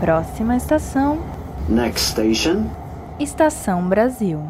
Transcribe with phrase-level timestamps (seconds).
[0.00, 1.18] Próxima estação.
[1.68, 2.64] Next station.
[3.18, 4.40] Estação Brasil.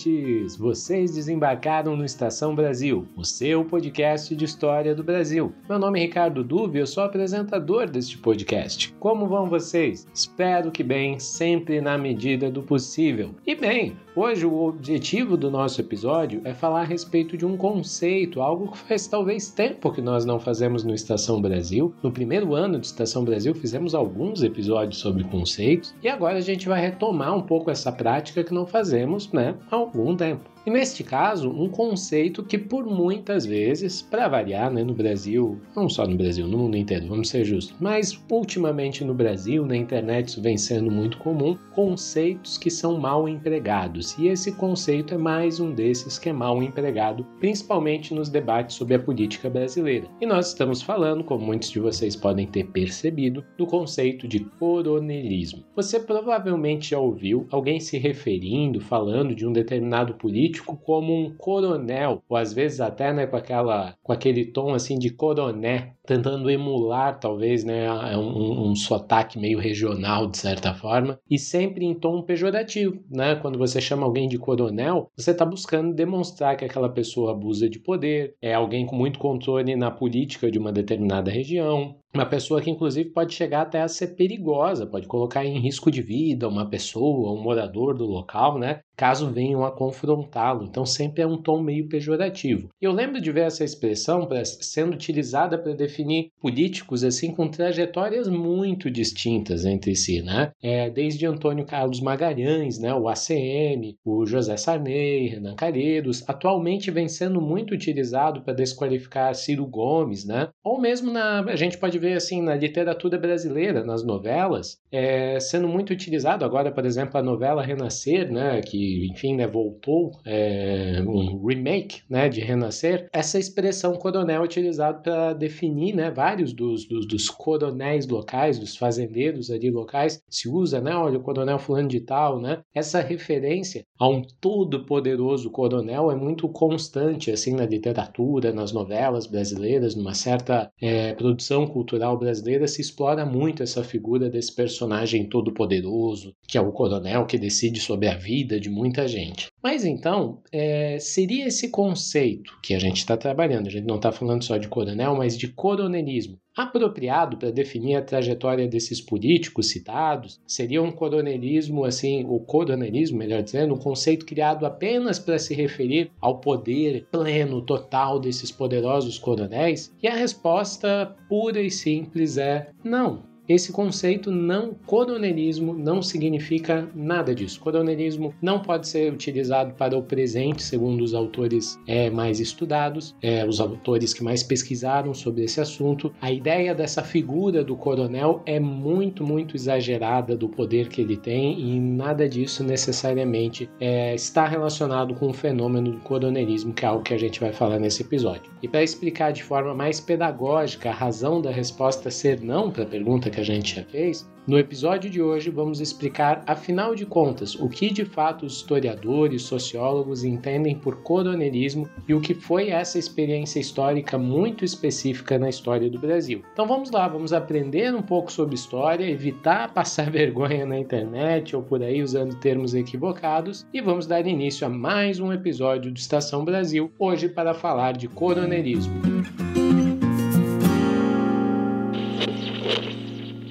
[0.00, 0.56] Ouvintes!
[0.56, 5.52] Vocês desembarcaram no Estação Brasil, o seu podcast de história do Brasil.
[5.68, 8.94] Meu nome é Ricardo Duve, eu sou apresentador deste podcast.
[8.98, 10.06] Como vão vocês?
[10.14, 13.34] Espero que bem, sempre na medida do possível.
[13.46, 18.42] E bem, Hoje o objetivo do nosso episódio é falar a respeito de um conceito,
[18.42, 21.94] algo que faz talvez tempo que nós não fazemos no Estação Brasil.
[22.02, 26.68] No primeiro ano de Estação Brasil fizemos alguns episódios sobre conceitos e agora a gente
[26.68, 30.49] vai retomar um pouco essa prática que não fazemos, né, há algum tempo.
[30.66, 35.88] E neste caso, um conceito que por muitas vezes, para variar, né, no Brasil, não
[35.88, 40.28] só no Brasil, no mundo inteiro, vamos ser justos, mas ultimamente no Brasil, na internet
[40.28, 44.16] isso vem sendo muito comum, conceitos que são mal empregados.
[44.18, 48.94] E esse conceito é mais um desses que é mal empregado, principalmente nos debates sobre
[48.94, 50.08] a política brasileira.
[50.20, 55.64] E nós estamos falando, como muitos de vocês podem ter percebido, do conceito de coronelismo.
[55.74, 61.34] Você provavelmente já ouviu alguém se referindo, falando de um determinado político político como um
[61.36, 66.50] coronel, ou às vezes até né, com, aquela, com aquele tom assim de coroné, tentando
[66.50, 72.20] emular talvez né, um, um sotaque meio regional de certa forma, e sempre em tom
[72.22, 73.00] pejorativo.
[73.08, 73.36] Né?
[73.36, 77.78] Quando você chama alguém de coronel, você está buscando demonstrar que aquela pessoa abusa de
[77.78, 82.68] poder, é alguém com muito controle na política de uma determinada região, uma pessoa que,
[82.68, 87.32] inclusive, pode chegar até a ser perigosa, pode colocar em risco de vida uma pessoa,
[87.32, 88.80] um morador do local, né?
[88.96, 90.64] Caso venham a confrontá-lo.
[90.64, 92.68] Então, sempre é um tom meio pejorativo.
[92.80, 95.99] Eu lembro de ver essa expressão sendo utilizada para definir
[96.40, 100.52] políticos assim com trajetórias muito distintas entre si, né?
[100.62, 102.94] É, desde Antônio Carlos Magalhães, né?
[102.94, 109.66] O ACM, o José Sarney, Renan Calheiros, atualmente vem sendo muito utilizado para desqualificar Ciro
[109.66, 110.48] Gomes, né?
[110.64, 115.68] Ou mesmo na a gente pode vê assim na literatura brasileira, nas novelas, é, sendo
[115.68, 121.46] muito utilizado agora, por exemplo, a novela Renascer, né, que enfim né, voltou é, um
[121.46, 123.08] remake, né, de Renascer.
[123.12, 128.76] Essa expressão coronel é utilizada para definir, né, vários dos, dos, dos, coronéis locais, dos
[128.76, 132.60] fazendeiros ali locais, se usa, né, olha o coronel fulano de tal, né.
[132.74, 139.26] Essa referência a um todo poderoso coronel é muito constante assim na literatura, nas novelas
[139.26, 146.34] brasileiras, numa certa é, produção cultural brasileira se explora muito essa figura desse personagem todo-poderoso,
[146.46, 149.48] que é o coronel que decide sobre a vida de muita gente.
[149.62, 154.10] Mas então, é, seria esse conceito que a gente está trabalhando, a gente não está
[154.10, 160.40] falando só de coronel, mas de coronelismo, apropriado para definir a trajetória desses políticos citados?
[160.44, 166.10] Seria um coronelismo, assim, o coronelismo, melhor dizendo, um conceito criado apenas para se referir
[166.20, 169.94] ao poder pleno, total desses poderosos coronéis?
[170.02, 173.29] E a resposta pura e simples é não.
[173.50, 177.58] Esse conceito não, coronelismo não significa nada disso.
[177.58, 183.44] Coronelismo não pode ser utilizado para o presente, segundo os autores é, mais estudados, é,
[183.44, 186.12] os autores que mais pesquisaram sobre esse assunto.
[186.20, 191.58] A ideia dessa figura do coronel é muito, muito exagerada do poder que ele tem
[191.58, 197.02] e nada disso necessariamente é, está relacionado com o fenômeno do coronelismo, que é algo
[197.02, 198.48] que a gente vai falar nesse episódio.
[198.62, 202.86] E para explicar de forma mais pedagógica a razão da resposta ser não para a
[202.86, 207.54] pergunta que a gente já fez, no episódio de hoje vamos explicar, afinal de contas,
[207.54, 212.98] o que de fato os historiadores, sociólogos entendem por coronelismo e o que foi essa
[212.98, 216.42] experiência histórica muito específica na história do Brasil.
[216.52, 221.62] Então vamos lá, vamos aprender um pouco sobre história, evitar passar vergonha na internet ou
[221.62, 226.44] por aí usando termos equivocados e vamos dar início a mais um episódio do Estação
[226.44, 229.00] Brasil, hoje para falar de coronelismo.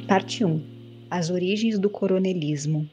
[0.10, 2.90] Parte 1 As origens do coronelismo.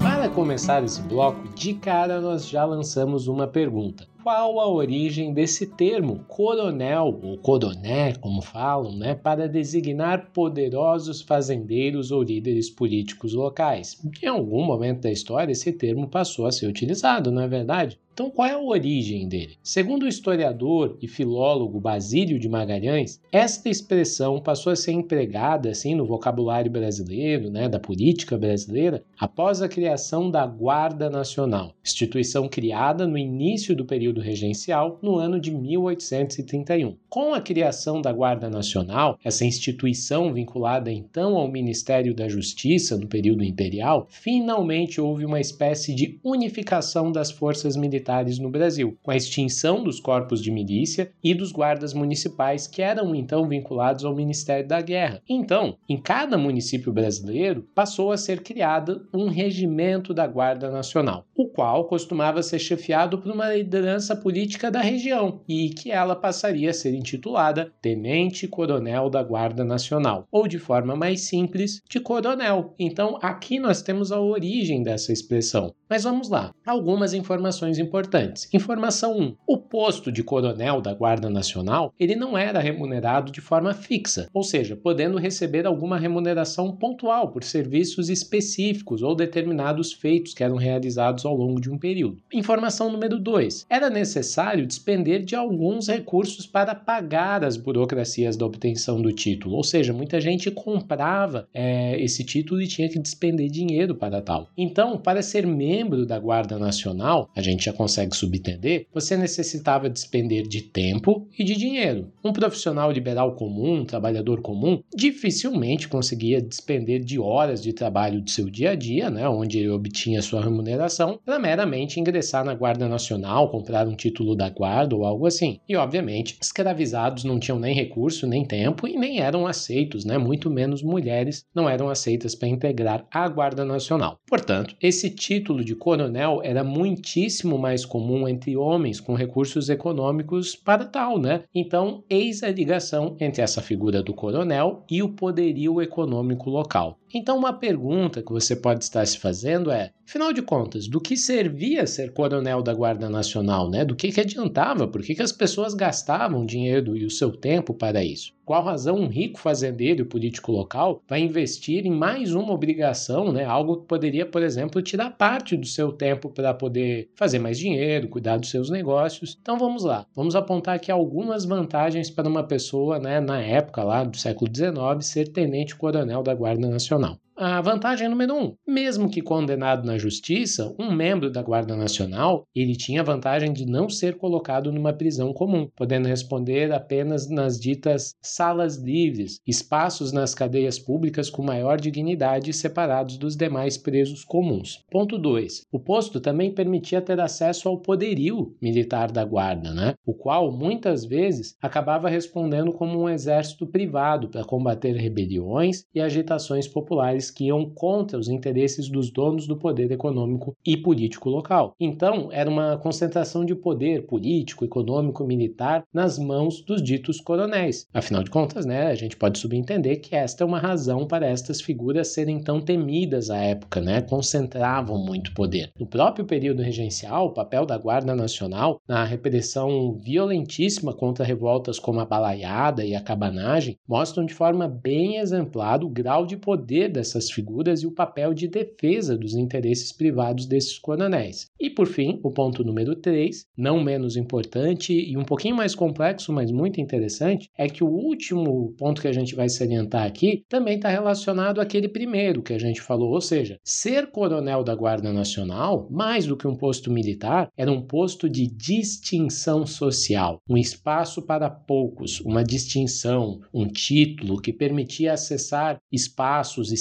[0.00, 5.66] Para começar esse bloco, de cara nós já lançamos uma pergunta qual a origem desse
[5.66, 14.00] termo coronel ou coroné, como falam, né, para designar poderosos fazendeiros ou líderes políticos locais.
[14.22, 17.98] Em algum momento da história esse termo passou a ser utilizado, não é verdade?
[18.14, 19.56] Então, qual é a origem dele?
[19.62, 25.94] Segundo o historiador e filólogo Basílio de Magalhães, esta expressão passou a ser empregada assim
[25.94, 33.06] no vocabulário brasileiro, né, da política brasileira, após a criação da Guarda Nacional, instituição criada
[33.06, 36.96] no início do período período regencial no ano de 1831.
[37.08, 43.06] Com a criação da Guarda Nacional, essa instituição vinculada então ao Ministério da Justiça no
[43.06, 49.16] período imperial, finalmente houve uma espécie de unificação das forças militares no Brasil, com a
[49.16, 54.68] extinção dos corpos de milícia e dos guardas municipais que eram então vinculados ao Ministério
[54.68, 55.22] da Guerra.
[55.28, 61.46] Então, em cada município brasileiro passou a ser criado um regimento da Guarda Nacional, o
[61.46, 66.74] qual costumava ser chefiado por uma liderança política da região e que ela passaria a
[66.74, 72.74] ser intitulada Tenente Coronel da Guarda Nacional, ou de forma mais simples, de Coronel.
[72.78, 75.72] Então, aqui nós temos a origem dessa expressão.
[75.88, 78.48] Mas vamos lá, algumas informações importantes.
[78.52, 79.36] Informação 1.
[79.46, 84.42] O posto de coronel da Guarda Nacional, ele não era remunerado de forma fixa, ou
[84.42, 91.26] seja, podendo receber alguma remuneração pontual por serviços específicos ou determinados feitos que eram realizados
[91.26, 92.22] ao longo de um período.
[92.32, 93.66] Informação número 2.
[93.68, 99.64] Era necessário despender de alguns recursos para pagar as burocracias da obtenção do título, ou
[99.64, 104.48] seja, muita gente comprava é, esse título e tinha que despender dinheiro para tal.
[104.56, 110.46] Então, para ser membro da Guarda Nacional, a gente já consegue subentender, você necessitava despender
[110.48, 112.10] de tempo e de dinheiro.
[112.24, 118.30] Um profissional liberal comum, um trabalhador comum, dificilmente conseguia despender de horas de trabalho do
[118.30, 122.88] seu dia a dia, né, onde ele obtinha sua remuneração, para meramente ingressar na Guarda
[122.88, 125.58] Nacional, comprar um título da guarda ou algo assim.
[125.68, 130.50] E, obviamente, escravizados não tinham nem recurso, nem tempo e nem eram aceitos, né, muito
[130.50, 134.18] menos mulheres não eram aceitas para integrar a Guarda Nacional.
[134.26, 140.84] Portanto, esse título de coronel era muitíssimo mais comum entre homens com recursos econômicos para
[140.84, 141.44] tal, né?
[141.54, 146.98] Então, eis a ligação entre essa figura do coronel e o poderio econômico local.
[147.14, 151.16] Então, uma pergunta que você pode estar se fazendo é: afinal de contas, do que
[151.16, 153.84] servia ser coronel da Guarda Nacional, né?
[153.84, 154.88] Do que, que adiantava?
[154.88, 158.32] Por que, que as pessoas gastavam dinheiro e o seu tempo para isso?
[158.44, 163.44] Qual razão um rico fazendeiro e político local vai investir em mais uma obrigação, né?
[163.44, 168.08] Algo que poderia, por exemplo, tirar parte do seu tempo para poder fazer mais dinheiro,
[168.08, 169.38] cuidar dos seus negócios.
[169.40, 174.04] Então vamos lá, vamos apontar aqui algumas vantagens para uma pessoa, né, na época lá
[174.04, 177.16] do século XIX, ser tenente-coronel da Guarda Nacional.
[177.44, 182.76] A vantagem número um, mesmo que condenado na justiça, um membro da Guarda Nacional, ele
[182.76, 188.14] tinha a vantagem de não ser colocado numa prisão comum, podendo responder apenas nas ditas
[188.22, 194.84] salas livres, espaços nas cadeias públicas com maior dignidade separados dos demais presos comuns.
[194.88, 195.66] Ponto 2.
[195.72, 199.94] O posto também permitia ter acesso ao poderio militar da guarda, né?
[200.06, 206.68] o qual muitas vezes acabava respondendo como um exército privado para combater rebeliões e agitações
[206.68, 211.74] populares que iam contra os interesses dos donos do poder econômico e político local.
[211.80, 217.86] Então, era uma concentração de poder político, econômico, militar nas mãos dos ditos coronéis.
[217.92, 221.60] Afinal de contas, né, a gente pode subentender que esta é uma razão para estas
[221.60, 224.02] figuras serem tão temidas à época, né?
[224.02, 225.70] Concentravam muito poder.
[225.78, 232.00] No próprio período regencial, o papel da Guarda Nacional na repressão violentíssima contra revoltas como
[232.00, 237.11] a balaiada e a cabanagem mostram de forma bem exemplar o grau de poder dessa
[237.12, 241.50] dessas figuras e o papel de defesa dos interesses privados desses coronéis.
[241.60, 246.32] E por fim, o ponto número 3, não menos importante e um pouquinho mais complexo,
[246.32, 250.76] mas muito interessante, é que o último ponto que a gente vai salientar aqui também
[250.76, 255.88] está relacionado àquele primeiro que a gente falou, ou seja, ser coronel da Guarda Nacional,
[255.90, 261.50] mais do que um posto militar, era um posto de distinção social, um espaço para
[261.50, 266.76] poucos, uma distinção, um título que permitia acessar espaços e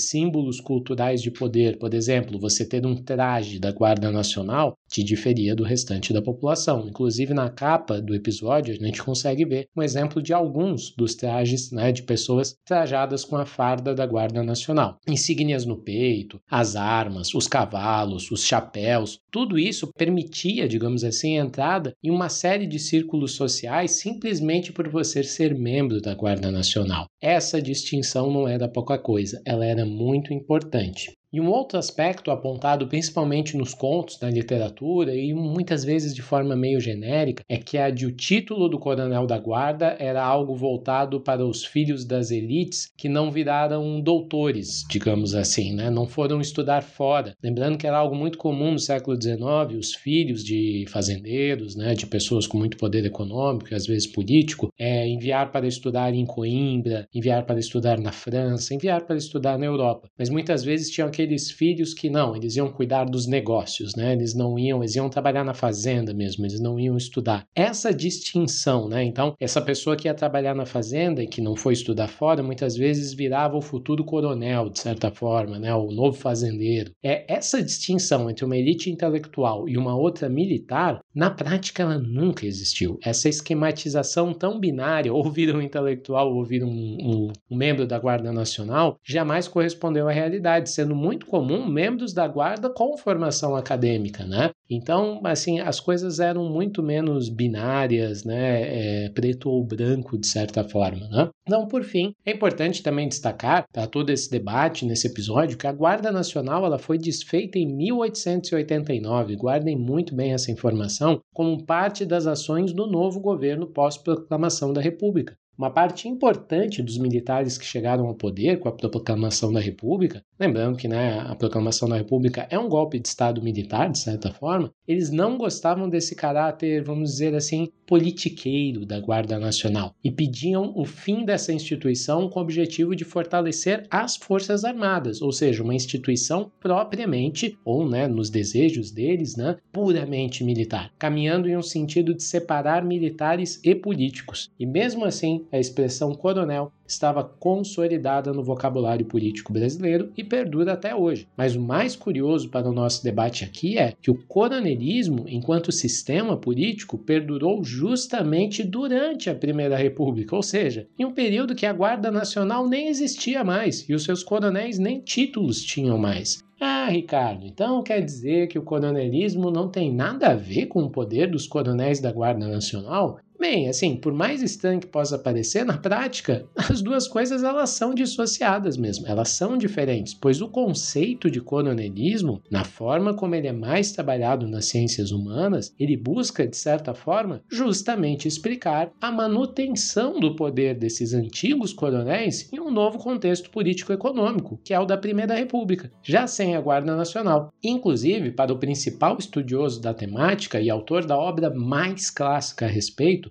[0.60, 5.64] culturais de poder, por exemplo, você ter um traje da Guarda Nacional, te diferia do
[5.64, 6.86] restante da população.
[6.88, 11.72] Inclusive, na capa do episódio, a gente consegue ver um exemplo de alguns dos trajes
[11.72, 15.00] né, de pessoas trajadas com a farda da Guarda Nacional.
[15.08, 21.46] Insígnias no peito, as armas, os cavalos, os chapéus, tudo isso permitia, digamos assim, a
[21.46, 27.06] entrada em uma série de círculos sociais simplesmente por você ser membro da Guarda Nacional.
[27.22, 31.14] Essa distinção não era pouca coisa, ela era muito importante.
[31.34, 36.58] E um outro aspecto apontado principalmente nos contos, na literatura e muitas vezes de forma
[36.58, 41.22] meio genérica é que a de o título do coronel da guarda era algo voltado
[41.22, 45.90] para os filhos das elites que não viraram doutores, digamos assim, né?
[45.90, 47.34] não foram estudar fora.
[47.42, 52.08] Lembrando que era algo muito comum no século XIX, os filhos de fazendeiros, né, de
[52.08, 57.08] pessoas com muito poder econômico e às vezes político, é, enviar para estudar em Coimbra,
[57.14, 60.10] enviar para estudar na França, enviar para estudar na Europa.
[60.18, 64.14] Mas muitas vezes tinham aquele aqueles filhos que não, eles iam cuidar dos negócios, né?
[64.14, 67.46] Eles não iam, eles iam trabalhar na fazenda mesmo, eles não iam estudar.
[67.56, 69.04] Essa distinção, né?
[69.04, 72.76] Então, essa pessoa que ia trabalhar na fazenda e que não foi estudar fora, muitas
[72.76, 75.74] vezes virava o futuro coronel, de certa forma, né?
[75.74, 76.92] O novo fazendeiro.
[77.04, 82.46] É essa distinção entre uma elite intelectual e uma outra militar, na prática ela nunca
[82.46, 82.98] existiu.
[83.04, 88.00] Essa esquematização tão binária, ou vira um intelectual ou vira um, um, um membro da
[88.00, 94.26] Guarda Nacional, jamais correspondeu à realidade, sendo muito comum membros da Guarda com formação acadêmica,
[94.26, 94.52] né?
[94.70, 99.06] Então, assim, as coisas eram muito menos binárias, né?
[99.06, 101.30] É, preto ou branco, de certa forma, né?
[101.46, 105.74] Então, por fim, é importante também destacar para todo esse debate nesse episódio que a
[105.74, 109.36] Guarda Nacional ela foi desfeita em 1889.
[109.36, 115.36] Guardem muito bem essa informação como parte das ações do novo governo pós-proclamação da República.
[115.58, 120.78] Uma parte importante dos militares que chegaram ao poder com a proclamação da República, lembrando
[120.78, 124.72] que né, a proclamação da República é um golpe de Estado militar, de certa forma,
[124.88, 130.86] eles não gostavam desse caráter, vamos dizer assim, politiqueiro da Guarda Nacional e pediam o
[130.86, 136.52] fim dessa instituição com o objetivo de fortalecer as Forças Armadas, ou seja, uma instituição
[136.60, 142.84] propriamente, ou né, nos desejos deles, né, puramente militar, caminhando em um sentido de separar
[142.84, 144.50] militares e políticos.
[144.58, 150.96] E mesmo assim, a expressão coronel estava consolidada no vocabulário político brasileiro e perdura até
[150.96, 151.28] hoje.
[151.38, 156.36] Mas o mais curioso para o nosso debate aqui é que o coronelismo, enquanto sistema
[156.38, 162.12] político, perdurou justamente durante a Primeira República, ou seja, em um período que a Guarda
[162.12, 166.44] Nacional nem existia mais e os seus coronéis nem títulos tinham mais.
[166.64, 170.92] Ah, Ricardo, então quer dizer que o coronelismo não tem nada a ver com o
[170.92, 173.18] poder dos coronéis da Guarda Nacional?
[173.42, 177.92] Bem, assim, por mais estranho que possa parecer, na prática, as duas coisas elas são
[177.92, 183.52] dissociadas mesmo, elas são diferentes, pois o conceito de coronelismo, na forma como ele é
[183.52, 190.36] mais trabalhado nas ciências humanas, ele busca, de certa forma, justamente explicar a manutenção do
[190.36, 195.92] poder desses antigos coronéis em um novo contexto político-econômico, que é o da Primeira República,
[196.04, 197.52] já sem a Guarda Nacional.
[197.64, 203.31] Inclusive, para o principal estudioso da temática e autor da obra mais clássica a respeito,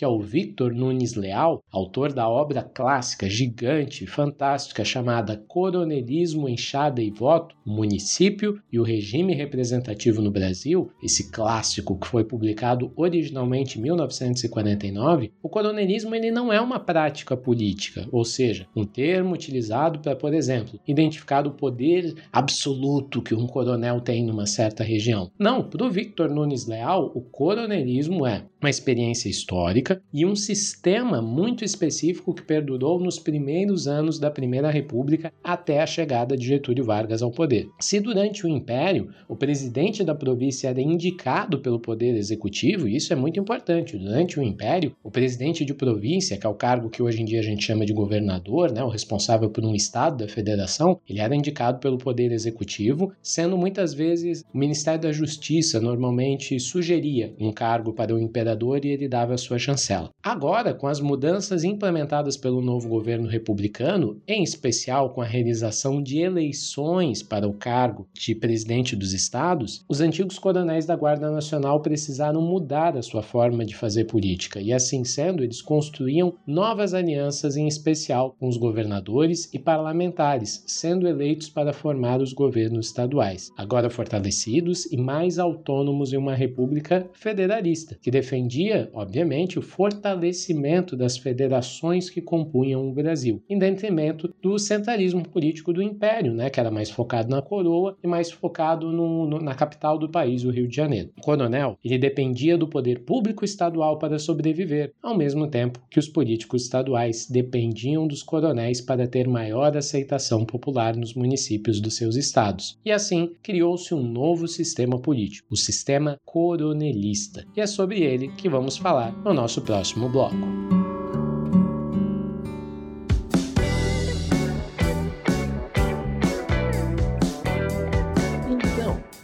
[0.00, 7.02] que é o Victor Nunes Leal, autor da obra clássica, gigante, fantástica chamada Coronelismo, Enxada
[7.02, 12.90] e Voto, o Município e o Regime Representativo no Brasil, esse clássico que foi publicado
[12.96, 19.34] originalmente em 1949, o coronelismo ele não é uma prática política, ou seja, um termo
[19.34, 25.30] utilizado para, por exemplo, identificar o poder absoluto que um coronel tem numa certa região.
[25.38, 31.22] Não, para o Victor Nunes Leal, o coronelismo é uma experiência histórica e um sistema
[31.22, 36.84] muito específico que perdurou nos primeiros anos da Primeira República até a chegada de Getúlio
[36.84, 37.68] Vargas ao poder.
[37.80, 43.12] Se durante o Império o presidente da província era indicado pelo poder executivo, e isso
[43.12, 47.02] é muito importante, durante o Império o presidente de província, que é o cargo que
[47.02, 50.28] hoje em dia a gente chama de governador, né, o responsável por um estado da
[50.28, 56.58] federação, ele era indicado pelo poder executivo, sendo muitas vezes o Ministério da Justiça normalmente
[56.58, 60.10] sugeria um cargo para o imperador e ele dava a sua chancela.
[60.22, 66.18] Agora, com as mudanças implementadas pelo novo governo republicano, em especial com a realização de
[66.18, 72.42] eleições para o cargo de presidente dos estados, os antigos coronéis da Guarda Nacional precisaram
[72.42, 77.66] mudar a sua forma de fazer política e, assim sendo, eles construíam novas alianças, em
[77.66, 84.86] especial com os governadores e parlamentares, sendo eleitos para formar os governos estaduais, agora fortalecidos
[84.92, 92.20] e mais autônomos em uma república federalista, que defendia, obviamente, o fortalecimento das federações que
[92.20, 97.30] compunham o Brasil, em detrimento do centralismo político do Império, né, que era mais focado
[97.30, 101.10] na coroa e mais focado no, no, na capital do país, o Rio de Janeiro.
[101.16, 106.08] O coronel ele dependia do poder público estadual para sobreviver, ao mesmo tempo que os
[106.08, 112.78] políticos estaduais dependiam dos coronéis para ter maior aceitação popular nos municípios dos seus estados.
[112.84, 117.44] E assim criou-se um novo sistema político, o sistema coronelista.
[117.56, 120.36] E é sobre ele que vamos falar no nosso próximo bloco.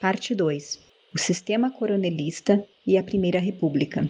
[0.01, 0.81] Parte 2:
[1.15, 4.09] O Sistema Coronelista e a Primeira República.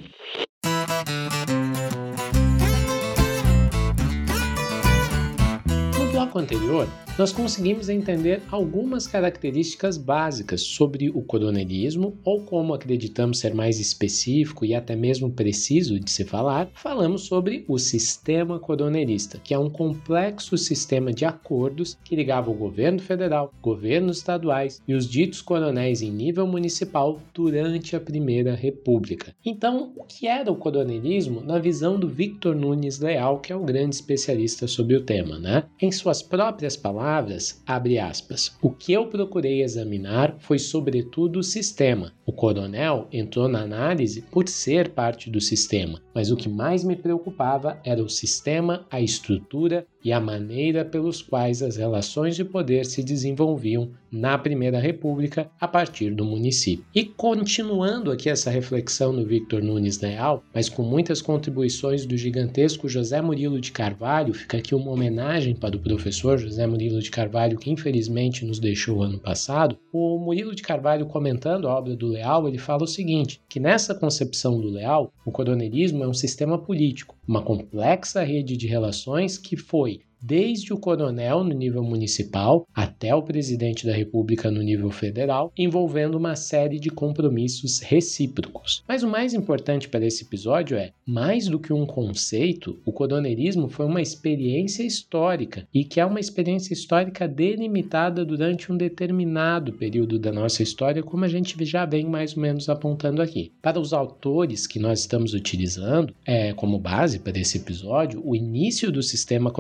[5.99, 6.87] No bloco anterior,
[7.21, 14.65] nós conseguimos entender algumas características básicas sobre o coronelismo, ou como acreditamos ser mais específico
[14.65, 19.69] e até mesmo preciso de se falar, falamos sobre o sistema coronelista, que é um
[19.69, 26.01] complexo sistema de acordos que ligava o governo federal, governos estaduais e os ditos coronéis
[26.01, 29.35] em nível municipal durante a Primeira República.
[29.45, 33.63] Então, o que era o coronelismo na visão do Victor Nunes Leal, que é o
[33.63, 35.65] grande especialista sobre o tema, né?
[35.79, 41.43] Em suas próprias palavras, palavras, abre aspas, o que eu procurei examinar foi sobretudo o
[41.43, 42.13] sistema.
[42.25, 46.95] O coronel entrou na análise por ser parte do sistema, mas o que mais me
[46.95, 52.87] preocupava era o sistema, a estrutura e a maneira pelos quais as relações de poder
[52.87, 56.85] se desenvolviam na Primeira República a partir do município.
[56.95, 62.89] E continuando aqui essa reflexão no Victor Nunes Leal, mas com muitas contribuições do gigantesco
[62.89, 67.59] José Murilo de Carvalho, fica aqui uma homenagem para o professor José Murilo de Carvalho,
[67.59, 69.77] que infelizmente nos deixou ano passado.
[69.93, 73.95] O Murilo de Carvalho, comentando a obra do Leal, ele fala o seguinte: que nessa
[73.95, 79.57] concepção do Leal, o coronelismo é um sistema político, uma complexa rede de relações que
[79.57, 85.53] foi desde o coronel no nível municipal até o presidente da República no nível federal,
[85.57, 88.83] envolvendo uma série de compromissos recíprocos.
[88.87, 93.69] Mas o mais importante para esse episódio é, mais do que um conceito, o coronelismo
[93.69, 100.19] foi uma experiência histórica e que é uma experiência histórica delimitada durante um determinado período
[100.19, 103.53] da nossa história, como a gente já vem mais ou menos apontando aqui.
[103.63, 108.91] Para os autores que nós estamos utilizando é, como base para esse episódio, o início
[108.91, 109.51] do sistema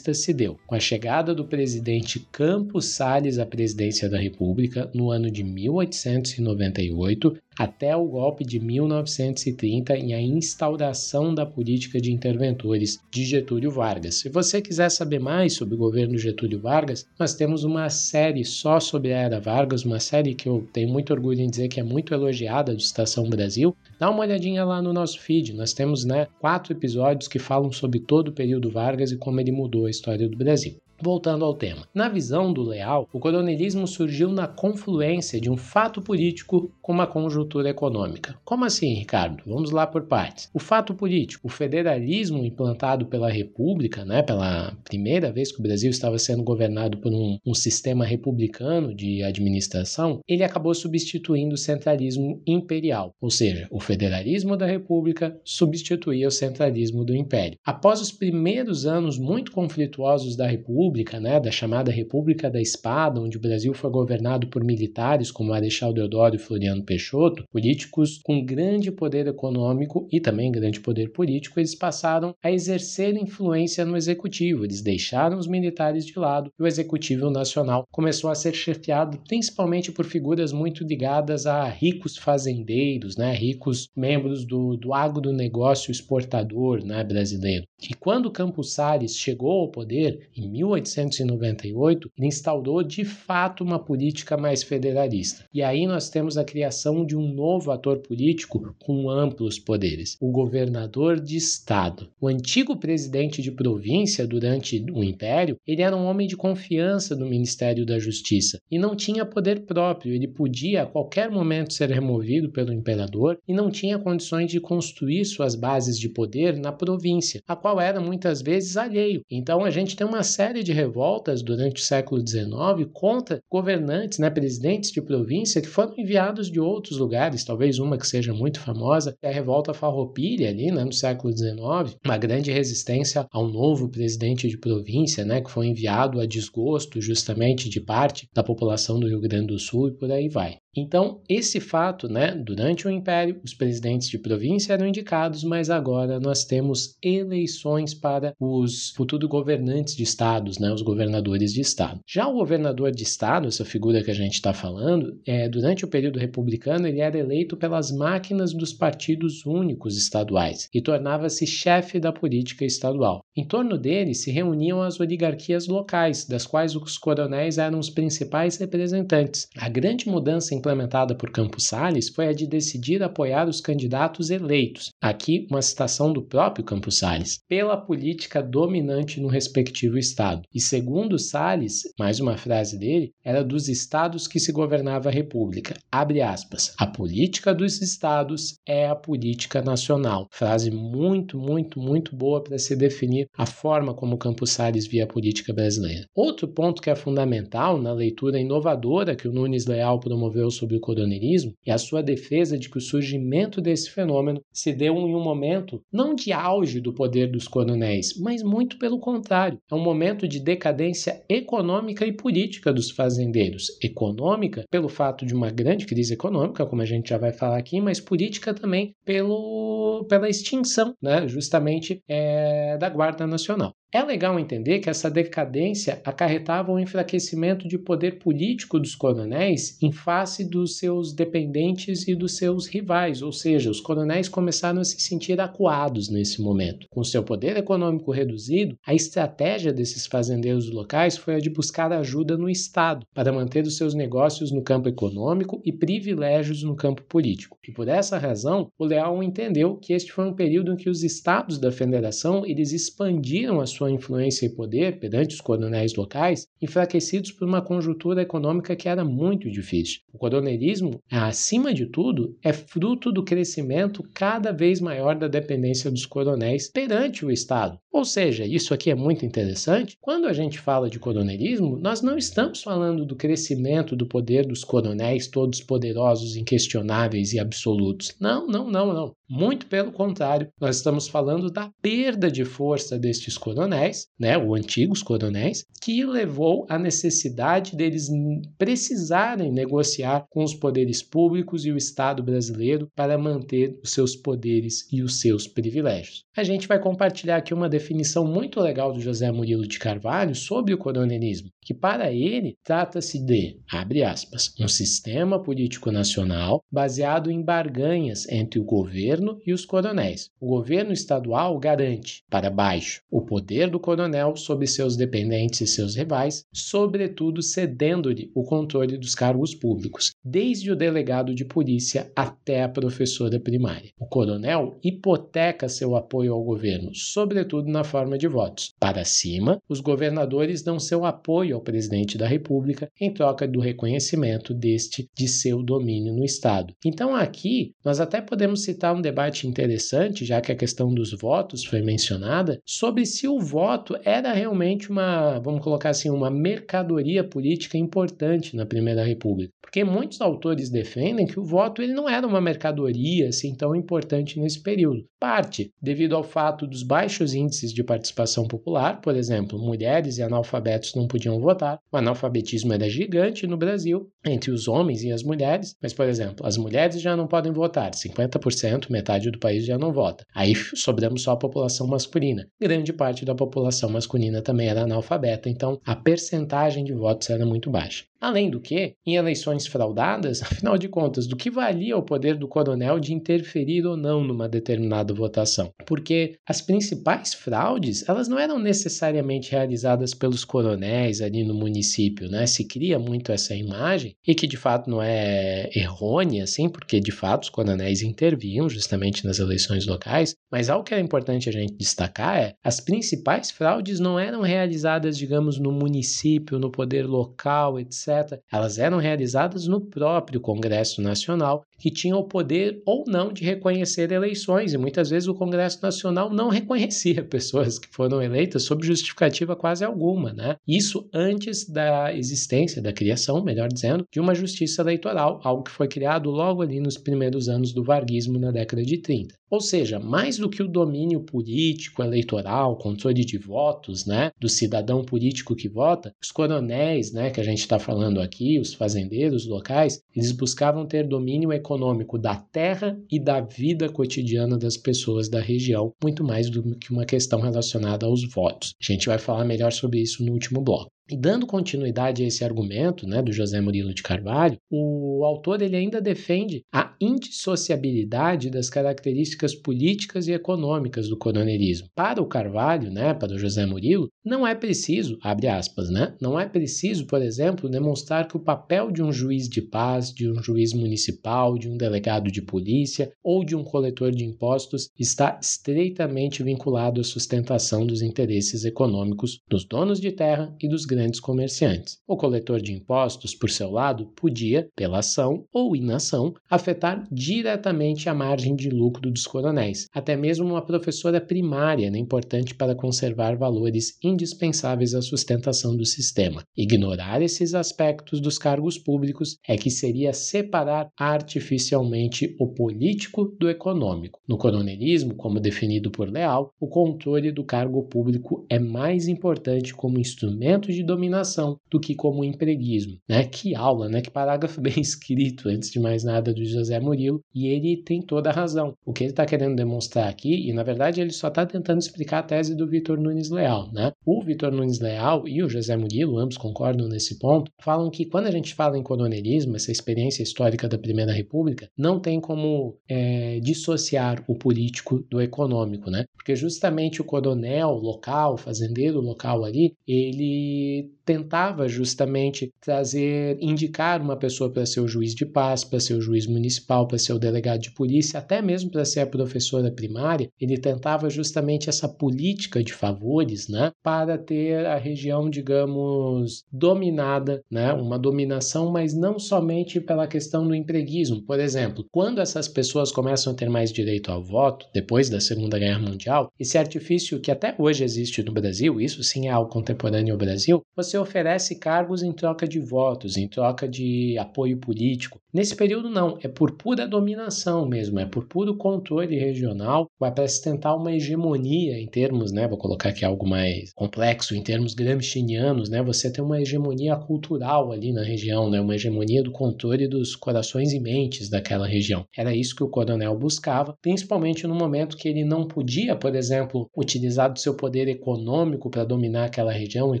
[0.14, 5.30] se deu com a chegada do presidente Campos Salles à presidência da República no ano
[5.30, 13.24] de 1898 até o golpe de 1930 e a instauração da política de interventores de
[13.24, 14.16] Getúlio Vargas.
[14.16, 18.78] Se você quiser saber mais sobre o governo Getúlio Vargas, nós temos uma série só
[18.78, 21.82] sobre a era Vargas, uma série que eu tenho muito orgulho em dizer que é
[21.82, 23.74] muito elogiada do Estação Brasil.
[23.98, 28.00] Dá uma olhadinha lá no nosso feed, nós temos né, quatro episódios que falam sobre
[28.00, 30.76] todo o período Vargas e como ele mudou a história do Brasil.
[31.00, 31.86] Voltando ao tema.
[31.94, 37.06] Na visão do Leal, o coronelismo surgiu na confluência de um fato político com uma
[37.06, 38.36] conjuntura econômica.
[38.44, 39.42] Como assim, Ricardo?
[39.46, 40.48] Vamos lá por partes.
[40.54, 45.90] O fato político, o federalismo implantado pela República, né, pela primeira vez que o Brasil
[45.90, 52.40] estava sendo governado por um, um sistema republicano de administração, ele acabou substituindo o centralismo
[52.46, 57.58] imperial, ou seja, o federalismo da República substituía o centralismo do Império.
[57.64, 63.20] Após os primeiros anos muito conflituosos da República, República, né, da chamada República da Espada,
[63.20, 68.44] onde o Brasil foi governado por militares como Marechal Deodoro e Floriano Peixoto, políticos com
[68.44, 74.64] grande poder econômico e também grande poder político, eles passaram a exercer influência no executivo.
[74.64, 79.90] Eles deixaram os militares de lado e o executivo nacional começou a ser chefiado principalmente
[79.90, 87.02] por figuras muito ligadas a ricos fazendeiros, né, ricos membros do, do agronegócio exportador né,
[87.02, 87.64] brasileiro.
[87.82, 93.78] E quando Campos Salles chegou ao poder, em 18 1898, ele instaurou de fato uma
[93.78, 95.44] política mais federalista.
[95.52, 100.30] E aí nós temos a criação de um novo ator político com amplos poderes, o
[100.30, 102.08] governador de estado.
[102.20, 107.26] O antigo presidente de província durante o Império, ele era um homem de confiança do
[107.26, 112.50] Ministério da Justiça e não tinha poder próprio, ele podia a qualquer momento ser removido
[112.50, 117.56] pelo imperador e não tinha condições de construir suas bases de poder na província, a
[117.56, 119.22] qual era muitas vezes alheio.
[119.30, 124.28] Então a gente tem uma série de revoltas durante o século XIX contra governantes, né,
[124.28, 129.16] presidentes de província que foram enviados de outros lugares, talvez uma que seja muito famosa,
[129.22, 134.48] é a revolta farroupilha ali, né, no século XIX, uma grande resistência ao novo presidente
[134.48, 139.20] de província, né, que foi enviado a desgosto justamente de parte da população do Rio
[139.20, 140.56] Grande do Sul e por aí vai.
[140.76, 146.20] Então, esse fato, né, durante o Império, os presidentes de província eram indicados, mas agora
[146.20, 152.00] nós temos eleições para os futuros governantes de estados, né, os governadores de estado.
[152.06, 155.88] Já o governador de estado, essa figura que a gente está falando, é, durante o
[155.88, 162.12] período republicano, ele era eleito pelas máquinas dos partidos únicos estaduais e tornava-se chefe da
[162.12, 163.22] política estadual.
[163.34, 168.56] Em torno dele se reuniam as oligarquias locais, das quais os coronéis eram os principais
[168.56, 169.46] representantes.
[169.56, 174.30] A grande mudança em implementada por Campos Salles foi a de decidir apoiar os candidatos
[174.30, 180.42] eleitos, aqui uma citação do próprio Campos Salles, pela política dominante no respectivo estado.
[180.52, 185.76] E segundo Salles, mais uma frase dele, era dos estados que se governava a república.
[185.90, 186.74] Abre aspas.
[186.78, 190.26] A política dos estados é a política nacional.
[190.32, 195.08] Frase muito, muito, muito boa para se definir a forma como Campos Salles via a
[195.08, 196.06] política brasileira.
[196.14, 200.80] Outro ponto que é fundamental na leitura inovadora que o Nunes Leal promoveu sobre o
[200.80, 205.22] coronelismo é a sua defesa de que o surgimento desse fenômeno se deu em um
[205.22, 209.58] momento não de auge do poder dos coronéis, mas muito pelo contrário.
[209.70, 213.78] É um momento de decadência econômica e política dos fazendeiros.
[213.82, 217.80] Econômica, pelo fato de uma grande crise econômica, como a gente já vai falar aqui,
[217.80, 223.72] mas política também pelo, pela extinção, né, justamente é, da Guarda Nacional.
[223.92, 229.92] É legal entender que essa decadência acarretava um enfraquecimento de poder político dos coronéis em
[229.92, 235.00] face dos seus dependentes e dos seus rivais, ou seja, os coronéis começaram a se
[235.00, 236.88] sentir acuados nesse momento.
[236.90, 242.36] Com seu poder econômico reduzido, a estratégia desses fazendeiros locais foi a de buscar ajuda
[242.36, 247.56] no Estado para manter os seus negócios no campo econômico e privilégios no campo político.
[247.66, 251.04] E por essa razão, o Leal entendeu que este foi um período em que os
[251.04, 257.32] estados da federação eles expandiram a sua influência e poder perante os coronéis locais, enfraquecidos
[257.32, 260.00] por uma conjuntura econômica que era muito difícil.
[260.12, 266.06] O coronelismo, acima de tudo, é fruto do crescimento cada vez maior da dependência dos
[266.06, 267.78] coronéis perante o Estado.
[267.92, 269.96] Ou seja, isso aqui é muito interessante.
[270.02, 274.64] Quando a gente fala de coronelismo, nós não estamos falando do crescimento do poder dos
[274.64, 278.14] coronéis, todos poderosos, inquestionáveis e absolutos.
[278.20, 279.14] Não, não, não, não.
[279.28, 285.02] Muito pelo contrário, nós estamos falando da perda de força destes coronéis, né, os antigos
[285.02, 288.08] coronéis, que levou à necessidade deles
[288.56, 294.86] precisarem negociar com os poderes públicos e o Estado brasileiro para manter os seus poderes
[294.92, 296.24] e os seus privilégios.
[296.36, 300.72] A gente vai compartilhar aqui uma definição muito legal do José Murilo de Carvalho sobre
[300.72, 307.42] o coronelismo, que para ele trata-se de, abre aspas, um sistema político nacional baseado em
[307.42, 310.30] barganhas entre o governo governo e os coronéis.
[310.40, 315.96] O governo estadual garante, para baixo, o poder do coronel sobre seus dependentes e seus
[315.96, 322.68] rivais, sobretudo cedendo-lhe o controle dos cargos públicos, desde o delegado de polícia até a
[322.68, 323.90] professora primária.
[323.98, 328.74] O coronel hipoteca seu apoio ao governo, sobretudo na forma de votos.
[328.78, 334.52] Para cima, os governadores dão seu apoio ao presidente da República em troca do reconhecimento
[334.52, 336.74] deste de seu domínio no Estado.
[336.84, 341.64] Então, aqui, nós até podemos citar um debate interessante, já que a questão dos votos
[341.64, 347.78] foi mencionada, sobre se o voto era realmente uma, vamos colocar assim, uma mercadoria política
[347.78, 349.52] importante na Primeira República.
[349.62, 354.38] Porque muitos autores defendem que o voto ele não era uma mercadoria assim tão importante
[354.40, 355.04] nesse período.
[355.18, 360.94] Parte devido ao fato dos baixos índices de participação popular, por exemplo, mulheres e analfabetos
[360.94, 361.80] não podiam votar.
[361.92, 366.46] O analfabetismo era gigante no Brasil entre os homens e as mulheres, mas por exemplo,
[366.46, 370.24] as mulheres já não podem votar, 50%, metade do país já não vota.
[370.34, 372.48] Aí sobramos só a população masculina.
[372.60, 377.70] Grande parte da população masculina também era analfabeta, então a percentagem de votos era muito
[377.70, 378.04] baixa.
[378.20, 382.48] Além do que, em eleições fraudadas, afinal de contas, do que valia o poder do
[382.48, 385.70] coronel de interferir ou não numa determinada votação?
[385.86, 392.46] Porque as principais fraudes, elas não eram necessariamente realizadas pelos coronéis ali no município, né?
[392.46, 397.12] Se cria muito essa imagem e que de fato não é errônea, assim, porque de
[397.12, 401.76] fato os coronéis interviam justamente nas eleições locais, mas algo que é importante a gente
[401.76, 408.05] destacar é as principais fraudes não eram realizadas, digamos, no município, no poder local, etc
[408.52, 414.12] elas eram realizadas no próprio Congresso Nacional, que tinha o poder ou não de reconhecer
[414.12, 419.56] eleições, e muitas vezes o Congresso Nacional não reconhecia pessoas que foram eleitas sob justificativa
[419.56, 420.56] quase alguma, né?
[420.66, 425.88] Isso antes da existência, da criação, melhor dizendo, de uma justiça eleitoral, algo que foi
[425.88, 429.34] criado logo ali nos primeiros anos do varguismo na década de 30.
[429.48, 435.04] Ou seja, mais do que o domínio político, eleitoral, controle de votos, né, do cidadão
[435.04, 440.00] político que vota, os coronéis, né, que a gente está falando aqui, os fazendeiros locais,
[440.14, 445.92] eles buscavam ter domínio econômico da terra e da vida cotidiana das pessoas da região,
[446.02, 448.74] muito mais do que uma questão relacionada aos votos.
[448.80, 450.95] A gente vai falar melhor sobre isso no último bloco.
[451.08, 455.76] E dando continuidade a esse argumento né, do José Murilo de Carvalho, o autor ele
[455.76, 461.88] ainda defende a indissociabilidade das características políticas e econômicas do coronelismo.
[461.94, 466.40] Para o Carvalho, né, para o José Murilo, não é preciso, abre aspas, né, não
[466.40, 470.42] é preciso, por exemplo, demonstrar que o papel de um juiz de paz, de um
[470.42, 476.42] juiz municipal, de um delegado de polícia ou de um coletor de impostos está estreitamente
[476.42, 481.98] vinculado à sustentação dos interesses econômicos dos donos de terra e dos grandes comerciantes.
[482.06, 488.14] O coletor de impostos, por seu lado, podia, pela ação ou inação, afetar diretamente a
[488.14, 493.98] margem de lucro dos coronéis, até mesmo uma professora primária, né, importante para conservar valores
[494.02, 496.42] indispensáveis à sustentação do sistema.
[496.56, 504.18] Ignorar esses aspectos dos cargos públicos é que seria separar artificialmente o político do econômico.
[504.26, 510.00] No coronelismo, como definido por Leal, o controle do cargo público é mais importante como
[510.00, 512.98] instrumento de dominação do que como empreguismo.
[513.08, 513.24] Né?
[513.24, 514.00] Que aula, né?
[514.00, 518.30] que parágrafo bem escrito, antes de mais nada, do José Murilo, e ele tem toda
[518.30, 518.74] a razão.
[518.84, 522.20] O que ele está querendo demonstrar aqui, e na verdade ele só está tentando explicar
[522.20, 523.70] a tese do Vitor Nunes Leal.
[523.72, 523.92] Né?
[524.04, 528.26] O Vitor Nunes Leal e o José Murilo, ambos concordam nesse ponto, falam que quando
[528.26, 533.40] a gente fala em coronelismo, essa experiência histórica da Primeira República, não tem como é,
[533.40, 536.04] dissociar o político do econômico, né?
[536.26, 544.16] Porque justamente o coronel local, o fazendeiro local ali, ele tentava justamente trazer, indicar uma
[544.16, 547.18] pessoa para ser o juiz de paz, para ser o juiz municipal, para ser o
[547.18, 550.28] delegado de polícia, até mesmo para ser a professora primária.
[550.40, 557.72] Ele tentava justamente essa política de favores, né, para ter a região, digamos, dominada, né,
[557.72, 561.22] uma dominação, mas não somente pela questão do empreguismo.
[561.22, 565.56] Por exemplo, quando essas pessoas começam a ter mais direito ao voto, depois da Segunda
[565.56, 570.12] Guerra Mundial, esse artifício que até hoje existe no Brasil, isso sim é algo contemporâneo
[570.12, 575.20] ao Brasil, você oferece cargos em troca de votos, em troca de apoio político.
[575.32, 580.26] Nesse período, não, é por pura dominação mesmo, é por puro controle regional, vai para
[580.26, 584.72] se tentar uma hegemonia em termos, né, vou colocar aqui algo mais complexo, em termos
[584.72, 589.86] gramscianos, né, você tem uma hegemonia cultural ali na região, né, uma hegemonia do controle
[589.86, 592.06] dos corações e mentes daquela região.
[592.16, 596.70] Era isso que o coronel buscava, principalmente no momento que ele não podia, por exemplo,
[596.74, 600.00] utilizar do seu poder econômico para dominar aquela região e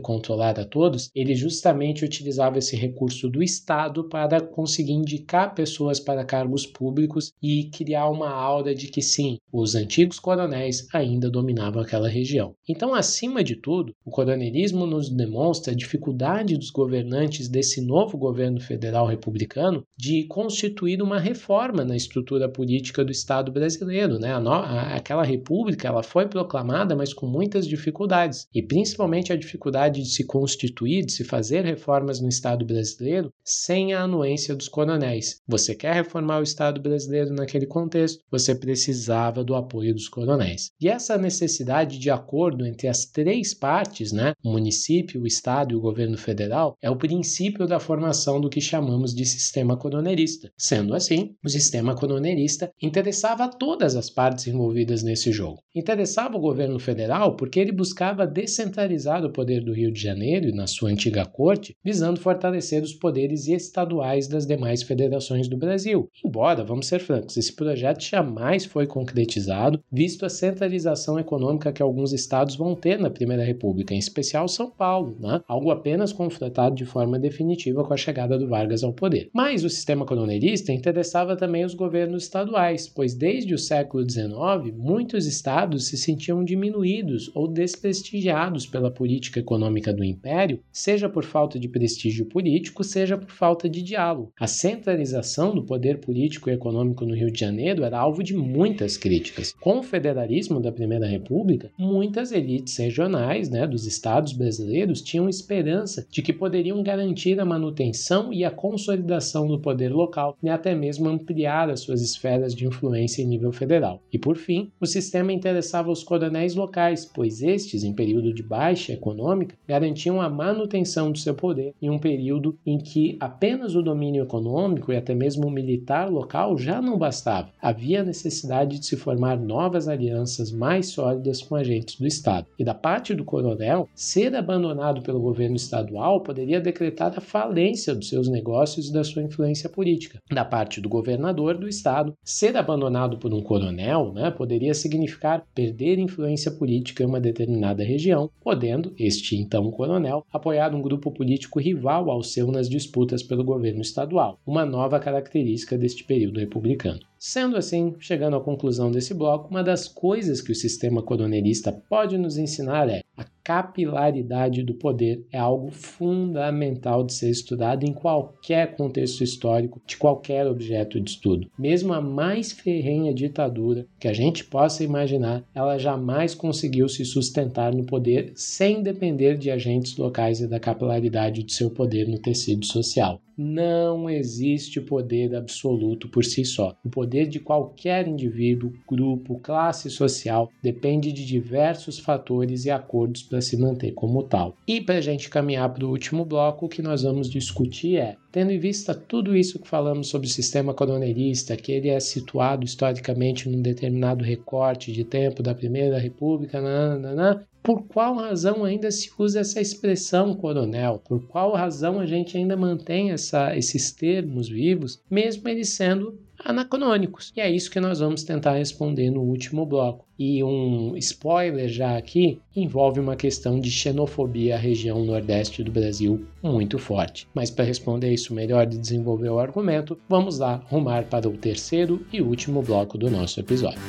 [0.00, 6.24] controlar a todos, ele justamente utilizava esse recurso do Estado para conseguir indicar pessoas para
[6.24, 12.08] cargos públicos e criar uma aura de que sim, os antigos coronéis ainda dominavam aquela
[12.08, 12.54] região.
[12.68, 18.60] Então, acima de tudo, o coronelismo nos demonstra a dificuldade dos governantes desse novo governo
[18.60, 24.20] federal republicano de constituir uma reforma na estrutura política do Estado brasileiro.
[24.20, 24.32] Né?
[24.32, 24.52] A no...
[24.52, 30.24] aquela república ela foi proclamada, mas com muitas dificuldades, e principalmente a dificuldade de se
[30.24, 35.40] constituir, de se fazer reformas no Estado brasileiro sem a anuência dos coronéis.
[35.48, 40.70] Você quer reformar o Estado brasileiro naquele contexto, você precisava do apoio dos coronéis.
[40.80, 45.76] E essa necessidade de acordo entre as três partes, né, o município, o Estado e
[45.76, 50.50] o governo federal, é o princípio da formação do que chamamos de sistema coronelista.
[50.58, 55.62] Sendo assim, o sistema coronelista interessava a todas as partes envolvidas nesse jogo.
[55.74, 60.52] Interessava o governo federal porque ele buscava descentralizar o poder do Rio de Janeiro e
[60.52, 66.08] na sua antiga corte, visando fortalecer os poderes estaduais das demais federações do Brasil.
[66.24, 72.12] Embora, vamos ser francos, esse projeto jamais foi concretizado, visto a centralização econômica que alguns
[72.12, 75.40] estados vão ter na Primeira República, em especial São Paulo, né?
[75.48, 79.30] algo apenas confrontado de forma definitiva com a chegada do Vargas ao poder.
[79.32, 85.26] Mas o sistema colonialista interessava também os governos estaduais, pois desde o século XIX, muitos
[85.26, 91.68] estados se sentiam diminuídos ou desprestigiados pela política econômica do império, seja por falta de
[91.68, 94.32] prestígio político, seja por falta de diálogo.
[94.38, 98.96] A centralização do poder político e econômico no Rio de Janeiro era alvo de muitas
[98.96, 99.52] críticas.
[99.60, 106.06] Com o federalismo da Primeira República, muitas elites regionais né, dos estados brasileiros tinham esperança
[106.10, 111.08] de que poderiam garantir a manutenção e a consolidação do poder local e até mesmo
[111.08, 114.02] ampliar as suas esferas de influência em nível federal.
[114.12, 118.92] E por fim, o sistema interessava os coronéis locais, pois estes, em período de baixa
[118.92, 124.22] econômica, garantiam a manutenção do seu poder em um período em que apenas o domínio
[124.22, 127.48] econômico e até mesmo o militar local já não bastava.
[127.60, 132.46] Havia necessidade de se formar novas alianças mais sólidas com agentes do Estado.
[132.58, 138.08] E da parte do coronel, ser abandonado pelo governo estadual poderia decretar a falência dos
[138.08, 140.20] seus negócios e da sua influência política.
[140.30, 145.98] Da parte do governador do Estado, ser abandonado por um coronel né, poderia significar perder
[145.98, 152.10] influência política em uma determinada região, podendo este então coronel apoiar um grupo político rival
[152.10, 157.00] ao seu nas disputas pelo governo estadual, uma nova característica deste período republicano.
[157.18, 162.18] Sendo assim, chegando à conclusão desse bloco, uma das coisas que o sistema coronelista pode
[162.18, 168.74] nos ensinar é a capilaridade do poder é algo fundamental de ser estudado em qualquer
[168.74, 171.48] contexto histórico, de qualquer objeto de estudo.
[171.56, 177.72] Mesmo a mais ferrenha ditadura que a gente possa imaginar, ela jamais conseguiu se sustentar
[177.72, 182.66] no poder sem depender de agentes locais e da capilaridade de seu poder no tecido
[182.66, 183.20] social.
[183.38, 186.74] Não existe poder absoluto por si só.
[186.82, 193.42] O poder de qualquer indivíduo, grupo, classe social depende de diversos fatores e acordos para
[193.42, 194.56] se manter como tal.
[194.66, 198.16] E para a gente caminhar para o último bloco, o que nós vamos discutir é,
[198.32, 202.64] tendo em vista tudo isso que falamos sobre o sistema coronelista, que ele é situado
[202.64, 209.10] historicamente num determinado recorte de tempo da Primeira República, nananana, por qual razão ainda se
[209.18, 211.02] usa essa expressão coronel?
[211.04, 217.32] Por qual razão a gente ainda mantém essa, esses termos vivos, mesmo eles sendo anacrônicos?
[217.36, 220.06] E é isso que nós vamos tentar responder no último bloco.
[220.18, 226.26] E um spoiler já aqui envolve uma questão de xenofobia à região nordeste do Brasil
[226.42, 227.28] muito forte.
[227.34, 232.06] Mas para responder isso melhor e desenvolver o argumento, vamos lá rumar para o terceiro
[232.12, 233.80] e último bloco do nosso episódio.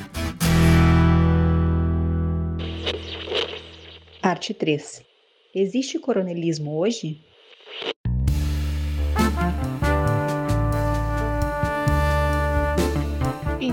[4.21, 5.03] Parte 3.
[5.55, 7.21] Existe coronelismo hoje?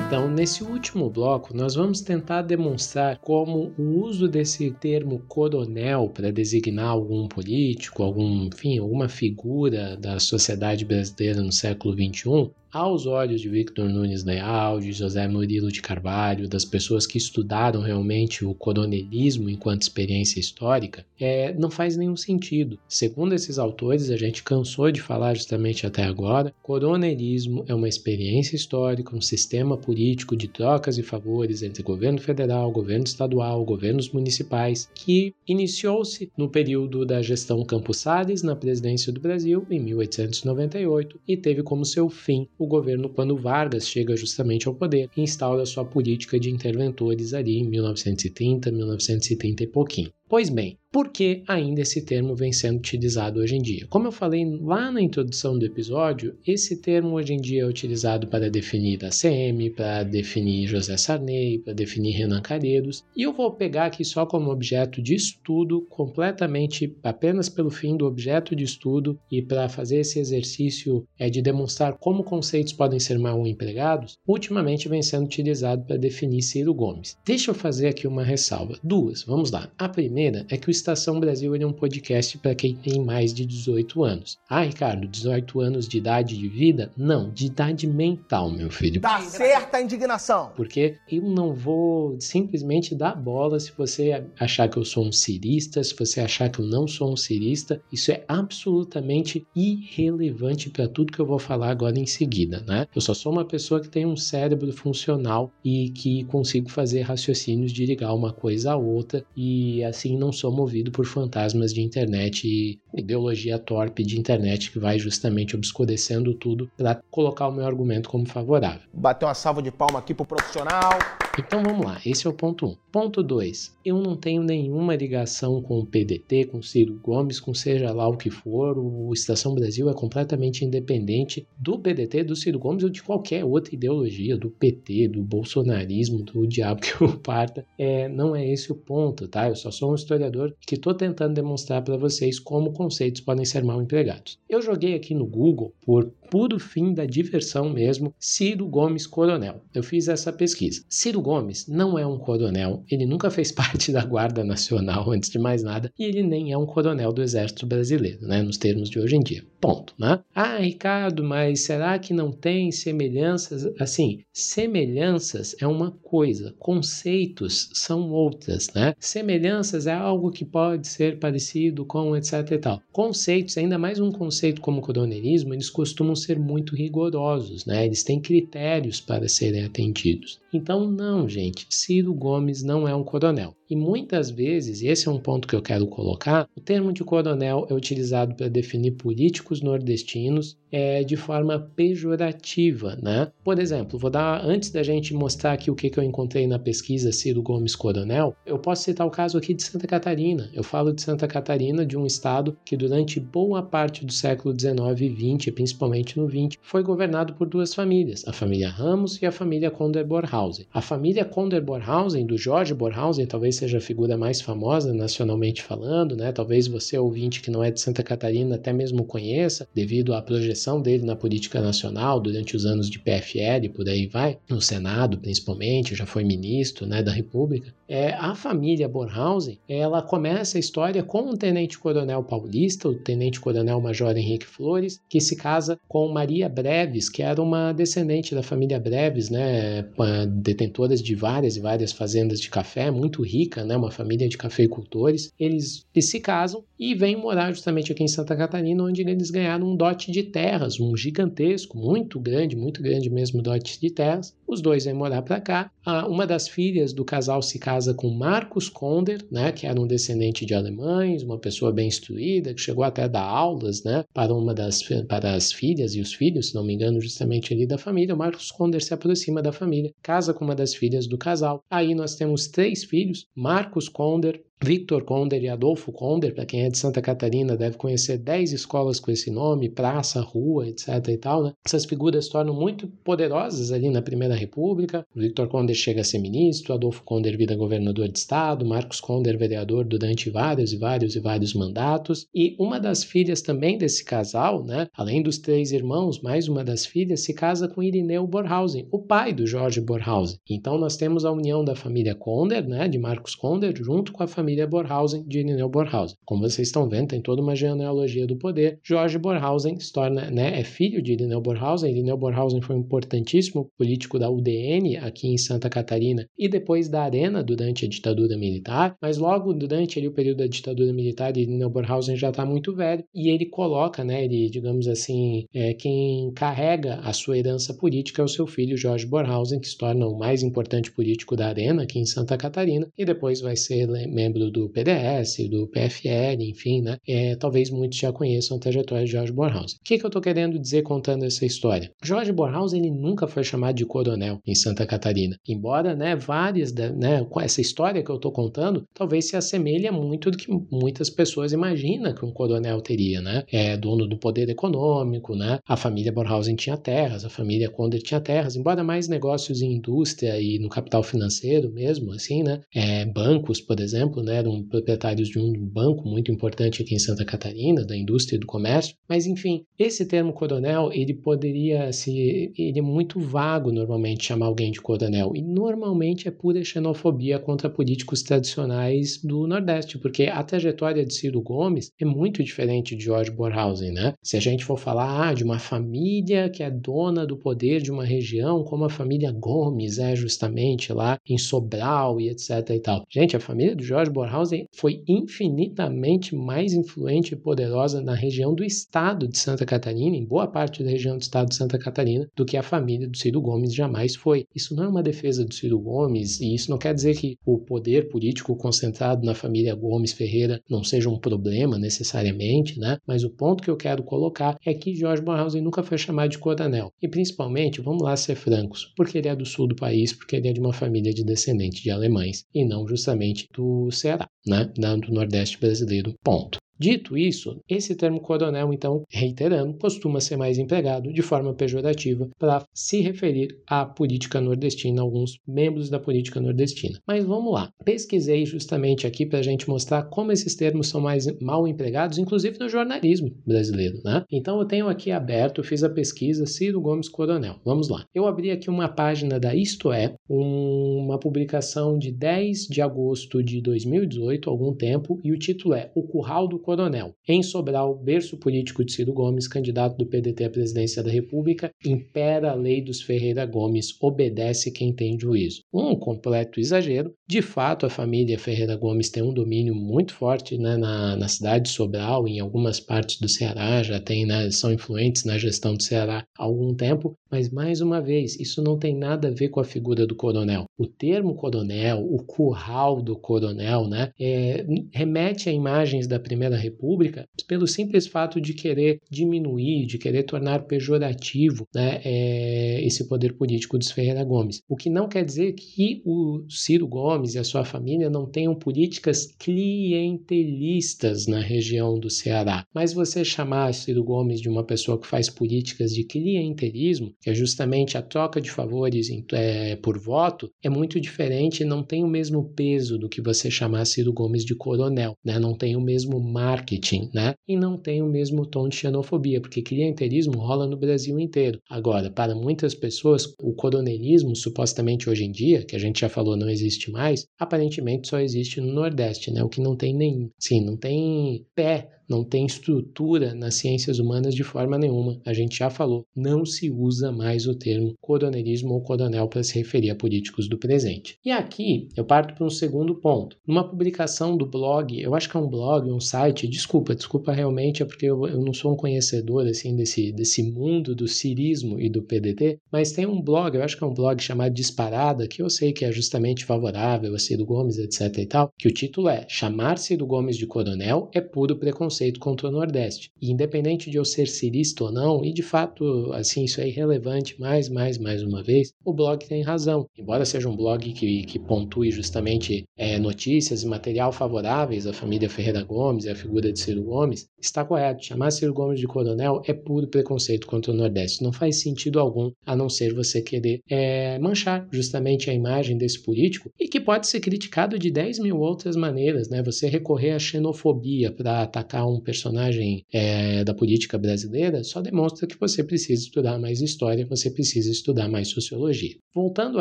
[0.06, 6.30] Então, nesse último bloco, nós vamos tentar demonstrar como o uso desse termo coronel para
[6.30, 13.40] designar algum político, algum, enfim, alguma figura da sociedade brasileira no século XXI aos olhos
[13.40, 18.52] de Victor Nunes Leal, de José Murilo de Carvalho, das pessoas que estudaram realmente o
[18.52, 22.76] coronelismo enquanto experiência histórica, é, não faz nenhum sentido.
[22.88, 28.56] Segundo esses autores, a gente cansou de falar justamente até agora, coronelismo é uma experiência
[28.56, 34.90] histórica, um sistema político de trocas e favores entre governo federal, governo estadual, governos municipais,
[34.94, 41.36] que iniciou-se no período da gestão Campos Salles na presidência do Brasil, em 1898, e
[41.36, 46.40] teve como seu fim o governo quando Vargas chega justamente ao poder instaura sua política
[46.40, 50.12] de interventores ali em 1930, 1930 e pouquinho.
[50.34, 53.86] Pois bem, por que ainda esse termo vem sendo utilizado hoje em dia?
[53.88, 58.28] Como eu falei lá na introdução do episódio, esse termo hoje em dia é utilizado
[58.28, 63.50] para definir a CM, para definir José Sarney, para definir Renan Calheiros, e eu vou
[63.50, 69.18] pegar aqui só como objeto de estudo, completamente apenas pelo fim do objeto de estudo
[69.30, 74.88] e para fazer esse exercício é de demonstrar como conceitos podem ser mal empregados, ultimamente
[74.88, 77.16] vem sendo utilizado para definir Ciro Gomes.
[77.26, 78.78] Deixa eu fazer aqui uma ressalva.
[78.82, 79.72] Duas, vamos lá.
[79.76, 83.44] A primeira é que o Estação Brasil é um podcast para quem tem mais de
[83.44, 84.38] 18 anos.
[84.48, 86.90] Ah, Ricardo, 18 anos de idade de vida?
[86.96, 89.00] Não, de idade mental, meu filho.
[89.00, 90.52] Dá certa a indignação.
[90.56, 95.82] Porque eu não vou simplesmente dar bola se você achar que eu sou um cirista,
[95.82, 97.80] se você achar que eu não sou um cirista.
[97.92, 102.86] Isso é absolutamente irrelevante para tudo que eu vou falar agora em seguida, né?
[102.94, 107.72] Eu só sou uma pessoa que tem um cérebro funcional e que consigo fazer raciocínios
[107.72, 111.80] de ligar uma coisa à outra e assim não sou movido movido por fantasmas de
[111.80, 117.66] internet e ideologia torpe de internet que vai justamente obscurecendo tudo para colocar o meu
[117.66, 118.88] argumento como favorável.
[118.92, 120.98] Bateu uma salva de palma aqui pro profissional.
[121.38, 122.68] Então vamos lá, esse é o ponto 1.
[122.68, 122.76] Um.
[122.92, 123.76] Ponto 2.
[123.84, 128.16] Eu não tenho nenhuma ligação com o PDT, com Ciro Gomes, com seja lá o
[128.16, 128.78] que for.
[128.78, 133.74] O Estação Brasil é completamente independente do PDT, do Ciro Gomes ou de qualquer outra
[133.74, 137.66] ideologia, do PT, do bolsonarismo, do diabo que o parta.
[137.76, 139.48] É, não é esse o ponto, tá?
[139.48, 143.64] Eu só sou um historiador que estou tentando demonstrar para vocês como conceitos podem ser
[143.64, 144.38] mal empregados.
[144.46, 149.62] Eu joguei aqui no Google, por puro fim da diversão mesmo, Ciro Gomes Coronel.
[149.72, 150.82] Eu fiz essa pesquisa.
[150.88, 155.38] Ciro Gomes não é um coronel ele nunca fez parte da Guarda Nacional, antes de
[155.38, 158.98] mais nada, e ele nem é um coronel do Exército Brasileiro, né, nos termos de
[158.98, 159.42] hoje em dia.
[159.60, 160.20] Ponto, né?
[160.34, 163.64] Ah, Ricardo, mas será que não tem semelhanças?
[163.80, 168.94] Assim, semelhanças é uma coisa, conceitos são outras, né?
[168.98, 172.73] Semelhanças é algo que pode ser parecido com etc e tal.
[172.92, 177.84] Conceitos, ainda mais um conceito como o coronelismo, eles costumam ser muito rigorosos, né?
[177.84, 180.40] Eles têm critérios para serem atendidos.
[180.52, 183.54] Então, não, gente, Ciro Gomes não é um coronel.
[183.68, 187.02] E muitas vezes, e esse é um ponto que eu quero colocar, o termo de
[187.02, 193.30] coronel é utilizado para definir políticos nordestinos é, de forma pejorativa, né?
[193.44, 196.58] Por exemplo, vou dar antes da gente mostrar aqui o que, que eu encontrei na
[196.58, 200.50] pesquisa Ciro Gomes Coronel, eu posso citar o caso aqui de Santa Catarina.
[200.52, 205.00] Eu falo de Santa Catarina, de um estado que durante boa parte do século XIX
[205.02, 209.30] e XX, principalmente no XX, foi governado por duas famílias, a família Ramos e a
[209.30, 210.66] família Conder Borhausen.
[210.74, 216.16] A família Conder Borhausen, do Jorge Borhausen, talvez seja a figura mais famosa nacionalmente falando,
[216.16, 216.32] né?
[216.32, 220.63] Talvez você ouvinte que não é de Santa Catarina até mesmo conheça, devido à projeção
[220.80, 225.94] dele na política nacional durante os anos de PFL por aí vai, no Senado principalmente,
[225.94, 231.30] já foi ministro né, da República, é, a família Bornhausen, ela começa a história com
[231.30, 237.22] um tenente-coronel paulista, o tenente-coronel Major Henrique Flores, que se casa com Maria Breves, que
[237.22, 239.86] era uma descendente da família Breves, né,
[240.28, 245.30] detentoras de várias e várias fazendas de café, muito rica, né, uma família de cafeicultores.
[245.38, 249.76] Eles, se casam e vêm morar justamente aqui em Santa Catarina, onde eles ganharam um
[249.76, 250.22] dote de
[250.54, 254.36] terras, um gigantesco, muito grande, muito grande mesmo dote de terras.
[254.46, 255.70] Os dois vêm morar para cá.
[256.08, 260.46] Uma das filhas do casal se casa com Marcos Konder, né, que era um descendente
[260.46, 264.54] de alemães, uma pessoa bem instruída, que chegou até a dar aulas né, para uma
[264.54, 268.14] das para as filhas e os filhos, se não me engano, justamente ali da família.
[268.14, 271.62] O Marcos Konder se aproxima da família, casa com uma das filhas do casal.
[271.70, 276.70] Aí nós temos três filhos: Marcos Konder, Victor Konder e Adolfo Konder, para quem é
[276.70, 280.88] de Santa Catarina, deve conhecer 10 escolas com esse nome, praça, rua, etc.
[281.08, 281.52] e tal, né?
[281.66, 285.06] Essas figuras tornam muito poderosas ali na Primeira República.
[285.14, 289.84] Victor Konder chega a ser ministro, Adolfo Konder vira governador de estado, Marcos Konder vereador
[289.84, 292.26] durante vários e vários e vários mandatos.
[292.34, 294.88] E uma das filhas também desse casal, né?
[294.96, 299.32] Além dos três irmãos, mais uma das filhas se casa com Irineu Borhausen, o pai
[299.32, 300.38] do Jorge Borhausen.
[300.48, 302.88] Então nós temos a união da família Konder, né?
[302.88, 306.16] De Marcos Konder, junto com a família família Borhausen de Irineu Borhausen.
[306.24, 308.78] Como vocês estão vendo, tem toda uma genealogia do poder.
[308.82, 311.90] Jorge Borhausen se torna, né, é filho de Irineu Borhausen.
[311.90, 317.02] Irineu Borhausen foi um importantíssimo político da UDN aqui em Santa Catarina e depois da
[317.02, 321.70] Arena durante a ditadura militar, mas logo durante ali, o período da ditadura militar, Irineu
[321.70, 326.96] Borhausen já está muito velho e ele coloca, né, ele, digamos assim, é, quem carrega
[326.96, 330.42] a sua herança política é o seu filho Jorge Borhausen, que se torna o mais
[330.42, 335.48] importante político da Arena aqui em Santa Catarina e depois vai ser membro do PDS,
[335.48, 336.98] do PFL, enfim, né?
[337.06, 339.72] É, talvez muitos já conheçam a trajetória de Jorge Borhaus.
[339.72, 341.90] O que, que eu estou querendo dizer contando essa história?
[342.02, 344.13] Jorge Borhaus, ele nunca foi chamado de coronel
[344.46, 349.28] em Santa Catarina, embora, né, várias, né, com essa história que eu estou contando, talvez
[349.28, 353.44] se assemelhe muito do que muitas pessoas imaginam que um coronel teria, né?
[353.50, 355.58] É dono do poder econômico, né?
[355.66, 360.40] A família Borhausen tinha terras, a família Konder tinha terras, embora mais negócios em indústria
[360.40, 362.60] e no capital financeiro mesmo, assim, né?
[362.74, 364.36] É, bancos, por exemplo, né?
[364.36, 368.46] eram proprietários de um banco muito importante aqui em Santa Catarina, da indústria e do
[368.46, 368.94] comércio.
[369.08, 372.52] Mas, enfim, esse termo coronel, ele poderia se.
[372.56, 375.32] Ele é muito vago normalmente chamar alguém de coronel.
[375.34, 381.40] E normalmente é pura xenofobia contra políticos tradicionais do Nordeste, porque a trajetória de Ciro
[381.40, 384.14] Gomes é muito diferente de George Borhausen, né?
[384.22, 387.90] Se a gente for falar ah, de uma família que é dona do poder de
[387.90, 393.04] uma região, como a família Gomes é justamente lá em Sobral e etc e tal.
[393.10, 398.64] Gente, a família do George Borhausen foi infinitamente mais influente e poderosa na região do
[398.64, 402.44] estado de Santa Catarina, em boa parte da região do estado de Santa Catarina, do
[402.44, 404.46] que a família do Ciro Gomes jamais jamais foi.
[404.54, 407.58] Isso não é uma defesa do Ciro Gomes e isso não quer dizer que o
[407.58, 412.98] poder político concentrado na família Gomes Ferreira não seja um problema necessariamente, né?
[413.06, 416.38] Mas o ponto que eu quero colocar é que Jorge Bornhausen nunca foi chamado de
[416.38, 416.90] coronel.
[417.00, 420.48] E principalmente, vamos lá ser francos, porque ele é do sul do país, porque ele
[420.48, 424.70] é de uma família de descendentes de alemães e não justamente do Ceará, né?
[424.74, 426.14] Do Nordeste brasileiro.
[426.22, 426.63] Ponto.
[426.78, 432.64] Dito isso, esse termo coronel, então, reiterando, costuma ser mais empregado de forma pejorativa para
[432.74, 436.98] se referir à política nordestina, alguns membros da política nordestina.
[437.06, 441.26] Mas vamos lá, pesquisei justamente aqui para a gente mostrar como esses termos são mais
[441.40, 444.24] mal empregados, inclusive no jornalismo brasileiro, né?
[444.30, 447.56] Então eu tenho aqui aberto, fiz a pesquisa Ciro Gomes Coronel.
[447.64, 448.04] Vamos lá.
[448.14, 453.60] Eu abri aqui uma página da Isto É, uma publicação de 10 de agosto de
[453.60, 457.14] 2018, algum tempo, e o título é O Curral do Coronel.
[457.28, 462.50] Em Sobral, berço político de Ciro Gomes, candidato do PDT à presidência da República, impera
[462.50, 465.62] a lei dos Ferreira Gomes, obedece quem tem juízo.
[465.72, 467.12] Um completo exagero.
[467.28, 471.64] De fato, a família Ferreira Gomes tem um domínio muito forte né, na, na cidade
[471.64, 475.82] de Sobral, em algumas partes do Ceará, já tem, né, são influentes na gestão do
[475.82, 479.58] Ceará há algum tempo, mas mais uma vez, isso não tem nada a ver com
[479.58, 480.66] a figura do coronel.
[480.78, 487.26] O termo coronel, o curral do coronel, né, é, remete a imagens da Primeira República
[487.48, 493.76] pelo simples fato de querer diminuir, de querer tornar pejorativo né, é, esse poder político
[493.76, 494.60] dos Ferreira Gomes.
[494.68, 498.54] O que não quer dizer que o Ciro Gomes e a sua família não tenham
[498.54, 502.64] políticas clientelistas na região do Ceará.
[502.72, 507.34] Mas você chamar Ciro Gomes de uma pessoa que faz políticas de clientelismo que é
[507.34, 512.06] justamente a troca de favores é, por voto, é muito diferente e não tem o
[512.06, 515.38] mesmo peso do que você chamar Ciro Gomes de coronel, né?
[515.38, 517.32] não tem o mesmo marketing, né?
[517.48, 521.58] E não tem o mesmo tom de xenofobia, porque clientelismo rola no Brasil inteiro.
[521.70, 526.36] Agora, para muitas pessoas, o coronelismo, supostamente hoje em dia, que a gente já falou
[526.36, 529.42] não existe mais, aparentemente só existe no Nordeste, né?
[529.42, 534.34] O que não tem nem, sim, não tem pé não tem estrutura nas ciências humanas
[534.34, 535.20] de forma nenhuma.
[535.24, 539.54] A gente já falou, não se usa mais o termo coronelismo ou coronel para se
[539.54, 541.18] referir a políticos do presente.
[541.24, 543.36] E aqui eu parto para um segundo ponto.
[543.46, 547.82] Numa publicação do blog, eu acho que é um blog, um site, desculpa, desculpa realmente,
[547.82, 551.88] é porque eu, eu não sou um conhecedor assim desse, desse mundo do cirismo e
[551.88, 555.42] do PDT, mas tem um blog, eu acho que é um blog chamado Disparada, que
[555.42, 559.08] eu sei que é justamente favorável a Ciro Gomes, etc e tal, que o título
[559.08, 563.10] é Chamar Ciro Gomes de coronel é puro preconceito contra o Nordeste.
[563.20, 566.93] E independente de eu ser cirista ou não, e de fato, assim, isso é irrelevante,
[567.38, 569.86] mais, mais, mais uma vez, o blog tem razão.
[569.98, 575.28] Embora seja um blog que, que pontue justamente é, notícias e material favoráveis à família
[575.28, 578.04] Ferreira Gomes e à figura de Ciro Gomes, está correto.
[578.04, 581.22] Chamar Ciro Gomes de coronel é puro preconceito contra o Nordeste.
[581.22, 586.02] Não faz sentido algum, a não ser você querer é, manchar justamente a imagem desse
[586.02, 589.42] político e que pode ser criticado de 10 mil outras maneiras, né?
[589.42, 595.38] Você recorrer à xenofobia para atacar um personagem é, da política brasileira só demonstra que
[595.38, 598.96] você precisa estudar mais história, você precisa estudar mais sociologia.
[599.14, 599.60] Voltando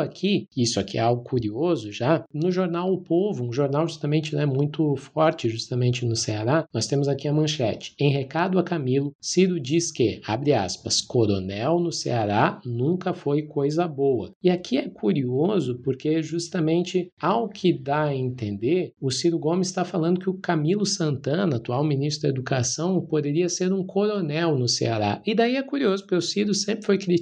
[0.00, 4.44] aqui, isso aqui é algo curioso já, no jornal O Povo, um jornal justamente né,
[4.44, 7.94] muito forte justamente no Ceará, nós temos aqui a manchete.
[7.98, 13.86] Em recado a Camilo, Ciro diz que, abre aspas, coronel no Ceará nunca foi coisa
[13.86, 14.32] boa.
[14.42, 19.84] E aqui é curioso porque justamente ao que dá a entender, o Ciro Gomes está
[19.84, 25.22] falando que o Camilo Santana, atual ministro da Educação poderia ser um coronel no Ceará.
[25.24, 27.13] E daí é curioso, porque o Ciro sempre foi criticado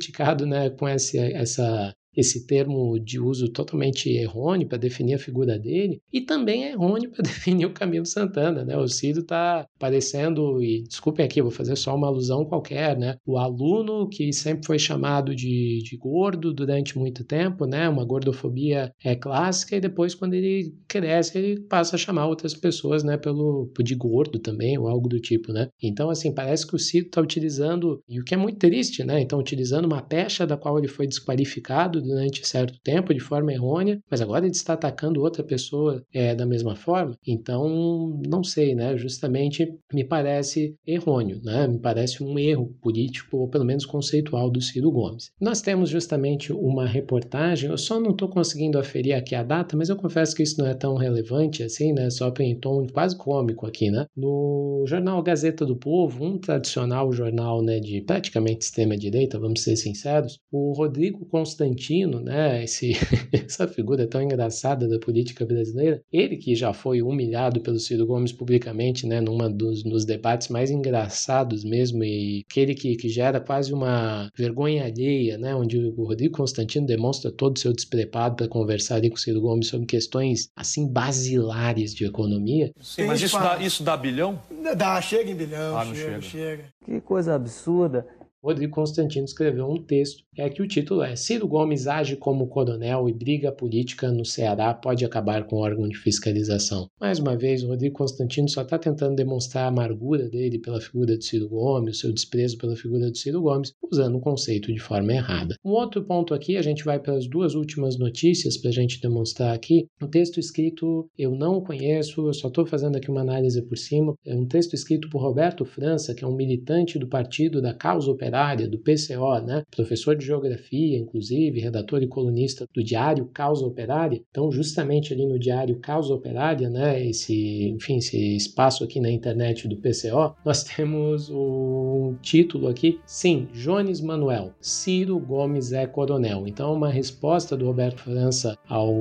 [0.47, 6.01] né, com essa, essa esse termo de uso totalmente errôneo para definir a figura dele,
[6.13, 8.77] e também é errôneo para definir o Camilo Santana, né?
[8.77, 13.17] O Ciro está parecendo, e desculpem aqui, vou fazer só uma alusão qualquer, né?
[13.27, 17.89] O aluno que sempre foi chamado de, de gordo durante muito tempo, né?
[17.89, 23.03] Uma gordofobia é clássica, e depois, quando ele cresce, ele passa a chamar outras pessoas,
[23.03, 23.17] né?
[23.17, 25.69] Pelo, de gordo também, ou algo do tipo, né?
[25.83, 29.21] Então, assim, parece que o Ciro está utilizando, e o que é muito triste, né?
[29.21, 34.01] Então, utilizando uma pecha da qual ele foi desqualificado durante certo tempo de forma errônea,
[34.11, 37.17] mas agora ele está atacando outra pessoa é, da mesma forma.
[37.27, 38.97] Então, não sei, né?
[38.97, 41.67] Justamente me parece errôneo, né?
[41.67, 45.31] Me parece um erro político, ou pelo menos conceitual, do Ciro Gomes.
[45.41, 49.89] Nós temos justamente uma reportagem, eu só não estou conseguindo aferir aqui a data, mas
[49.89, 52.11] eu confesso que isso não é tão relevante assim, né?
[52.11, 54.07] Só em tom quase cômico aqui, né?
[54.17, 60.39] No jornal Gazeta do Povo, um tradicional jornal né, de praticamente extrema-direita, vamos ser sinceros,
[60.51, 62.93] o Rodrigo Constantino Constantino, né, esse,
[63.33, 68.33] essa figura tão engraçada da política brasileira, ele que já foi humilhado pelo Ciro Gomes
[68.33, 73.73] publicamente, né, numa dos nos debates mais engraçados mesmo, e aquele que, que gera quase
[73.73, 78.97] uma vergonha alheia, né, onde o Rodrigo Constantino demonstra todo o seu despreparo para conversar
[78.97, 82.73] ali com o Ciro Gomes sobre questões assim basilares de economia.
[82.81, 84.41] Sim, mas isso dá, isso dá bilhão?
[84.77, 86.23] Dá, chega em bilhão, Ah, chega, chega.
[86.23, 86.65] chega.
[86.85, 88.07] Que coisa absurda.
[88.45, 93.09] Rodrigo Constantino escreveu um texto é que o título é Ciro Gomes age como coronel
[93.09, 96.89] e briga política no Ceará pode acabar com o órgão de fiscalização.
[96.99, 101.17] Mais uma vez, o Rodrigo Constantino só está tentando demonstrar a amargura dele pela figura
[101.17, 104.81] de Ciro Gomes, o seu desprezo pela figura de Ciro Gomes, usando o conceito de
[104.81, 105.55] forma errada.
[105.63, 109.01] Um outro ponto aqui, a gente vai para as duas últimas notícias para a gente
[109.01, 109.87] demonstrar aqui.
[110.03, 114.15] Um texto escrito, eu não conheço, eu só estou fazendo aqui uma análise por cima.
[114.27, 118.11] É um texto escrito por Roberto França, que é um militante do Partido da Causa
[118.11, 118.32] Operária,
[118.69, 119.63] do PCO, né?
[119.71, 124.23] professor de geografia, inclusive, redator e colunista do Diário Causa Operária.
[124.31, 129.69] Então, justamente ali no Diário Causa Operária, né, esse, enfim, esse espaço aqui na internet
[129.69, 136.47] do PCO, nós temos o título aqui, sim, Jones Manuel, Ciro Gomes é coronel.
[136.47, 138.95] Então, uma resposta do Roberto França ao,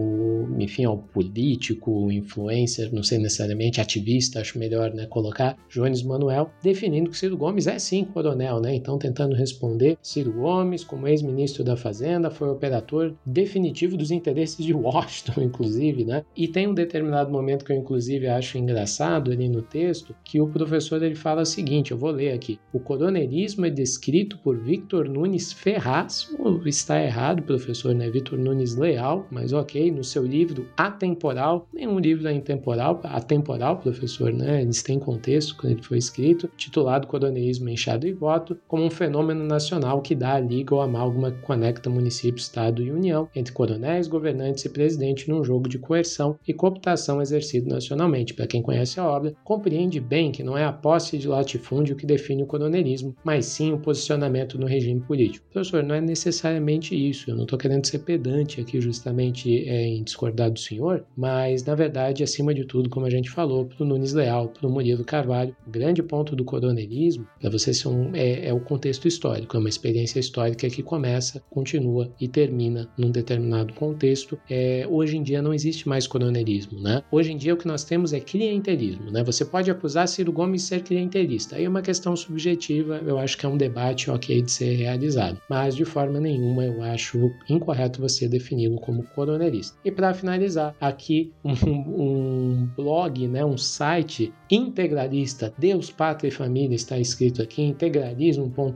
[0.60, 7.10] enfim, ao político, influencer, não sei necessariamente, ativista, acho melhor, né, colocar Jones Manuel, definindo
[7.10, 8.76] que Ciro Gomes é sim coronel, né?
[8.76, 14.74] Então, tentando responder, Ciro Gomes, como ex-ministro da Fazenda, foi operador definitivo dos interesses de
[14.74, 16.24] Washington, inclusive, né?
[16.36, 20.48] E tem um determinado momento que eu, inclusive, acho engraçado ali no texto, que o
[20.48, 22.60] professor ele fala o seguinte, eu vou ler aqui.
[22.74, 26.30] O coronelismo é descrito por Victor Nunes Ferraz,
[26.66, 28.10] está errado, professor, né?
[28.10, 34.34] Victor Nunes Leal, mas ok, no seu livro Atemporal, nenhum livro é intemporal, atemporal, professor,
[34.34, 34.62] né?
[34.62, 39.11] Eles têm contexto quando ele foi escrito, titulado Coronelismo, Enxado e Voto, como um fenômeno
[39.12, 44.07] nacional que dá a liga ou amálgama que conecta município, estado e união entre coronéis,
[44.07, 48.34] governantes e presidente num jogo de coerção e cooptação exercido nacionalmente.
[48.34, 52.05] Para quem conhece a obra, compreende bem que não é a posse de latifúndio que
[52.05, 55.45] define o coronelismo, mas sim o posicionamento no regime político.
[55.51, 60.03] Professor, não é necessariamente isso, eu não estou querendo ser pedante aqui justamente é, em
[60.03, 63.88] discordar do senhor, mas na verdade, acima de tudo, como a gente falou, para o
[63.88, 68.16] Nunes Leal, para o Murilo Carvalho, o grande ponto do coronelismo, para você ser um,
[68.16, 73.12] é, é o contexto histórico, é uma experiência histórica que começa, continua e termina num
[73.12, 74.38] determinado contexto.
[74.49, 77.04] É, hoje em dia não existe mais coronelismo, né?
[77.12, 79.24] Hoje em dia o que nós temos é clientelismo, né?
[79.24, 83.38] Você pode acusar Ciro Gomes de ser clientelista, aí é uma questão subjetiva, eu acho
[83.38, 88.02] que é um debate ok de ser realizado, mas de forma nenhuma eu acho incorreto
[88.02, 89.78] você defini-lo como coronelista.
[89.84, 91.54] E para finalizar, aqui um,
[92.02, 97.62] um blog, né, um site integralista, Deus, Pátria e Família está escrito aqui,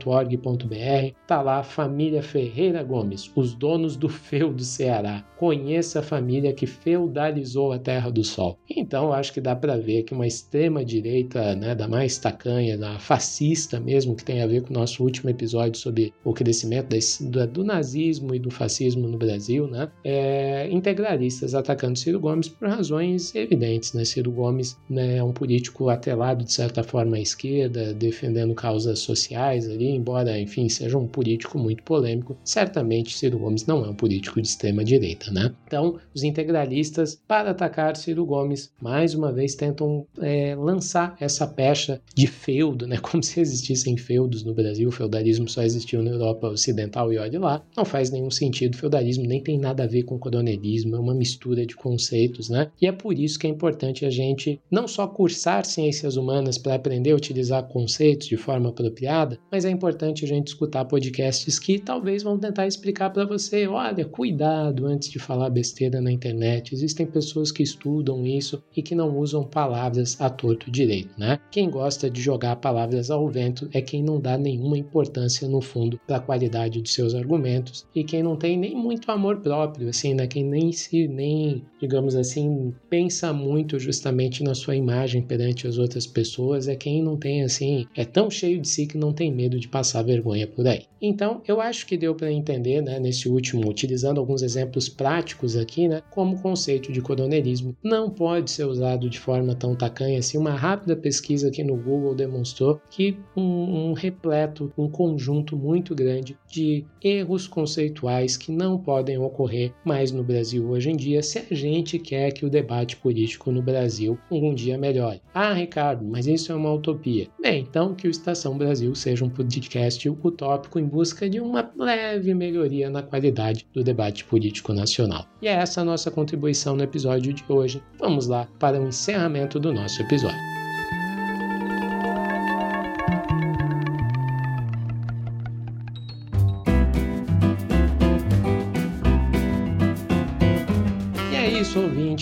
[0.06, 5.24] integralismo.org.br, tá lá família Ferreira Gomes, os donos do feudo Ceará.
[5.36, 8.58] Conheça a família que feudalizou a Terra do Sol.
[8.68, 12.98] Então, acho que dá para ver que uma extrema direita, né, da mais tacanha, da
[12.98, 17.28] fascista mesmo, que tem a ver com o nosso último episódio sobre o crescimento desse,
[17.28, 22.68] do, do, nazismo e do fascismo no Brasil, né, é, integralistas atacando Ciro Gomes por
[22.68, 24.04] razões evidentes, né?
[24.04, 29.68] Ciro Gomes né, é um político atrelado de certa forma à esquerda, defendendo causas sociais
[29.68, 34.40] ali, embora, enfim, seja um político muito polêmico, certamente Ciro Gomes não é um político
[34.40, 34.84] de extrema
[35.26, 35.54] direita, né?
[35.66, 42.00] Então, os integralistas, para atacar Ciro Gomes, mais uma vez tentam é, lançar essa pecha
[42.14, 42.98] de feudo, né?
[43.02, 47.38] Como se existissem feudos no Brasil, o feudalismo só existiu na Europa Ocidental e olhe
[47.38, 47.62] lá.
[47.76, 51.14] Não faz nenhum sentido, o feudalismo nem tem nada a ver com coronelismo, é uma
[51.14, 52.70] mistura de conceitos, né?
[52.80, 56.74] E é por isso que é importante a gente não só cursar ciências humanas para
[56.74, 61.78] aprender a utilizar conceitos de forma apropriada, mas é importante a gente escutar podcasts que
[61.78, 66.74] talvez vão tentar explicar para você, olha, cuidado antes de falar besteira na internet.
[66.74, 71.38] Existem pessoas que estudam isso e que não usam palavras a torto direito, né?
[71.50, 76.00] Quem gosta de jogar palavras ao vento é quem não dá nenhuma importância no fundo
[76.06, 80.14] para a qualidade dos seus argumentos e quem não tem nem muito amor próprio, assim,
[80.14, 80.26] né?
[80.26, 86.06] Quem nem se nem, digamos assim, pensa muito justamente na sua imagem perante as outras
[86.06, 89.58] pessoas, é quem não tem assim, é tão cheio de si que não tem medo
[89.58, 90.84] de passar vergonha por aí.
[91.00, 95.86] Então, eu acho que deu para entender, né, nesse último, utilizando alguns exemplos práticos aqui,
[95.86, 100.36] né, como o conceito de coronelismo não pode ser usado de forma tão tacanha assim.
[100.36, 106.36] Uma rápida pesquisa aqui no Google demonstrou que um, um repleto, um conjunto muito grande
[106.50, 111.54] de erros conceituais que não podem ocorrer mais no Brasil hoje em dia se a
[111.54, 115.22] gente quer que o debate político no Brasil algum dia melhore.
[115.32, 117.28] Ah, Ricardo, mas isso é uma utopia.
[117.40, 122.34] Bem, então que o Estação Brasil seja um podcast Utópico em busca de uma leve
[122.34, 124.95] melhoria na qualidade do debate político nacional.
[125.42, 127.82] E é essa a nossa contribuição no episódio de hoje.
[127.98, 130.55] Vamos lá para o encerramento do nosso episódio.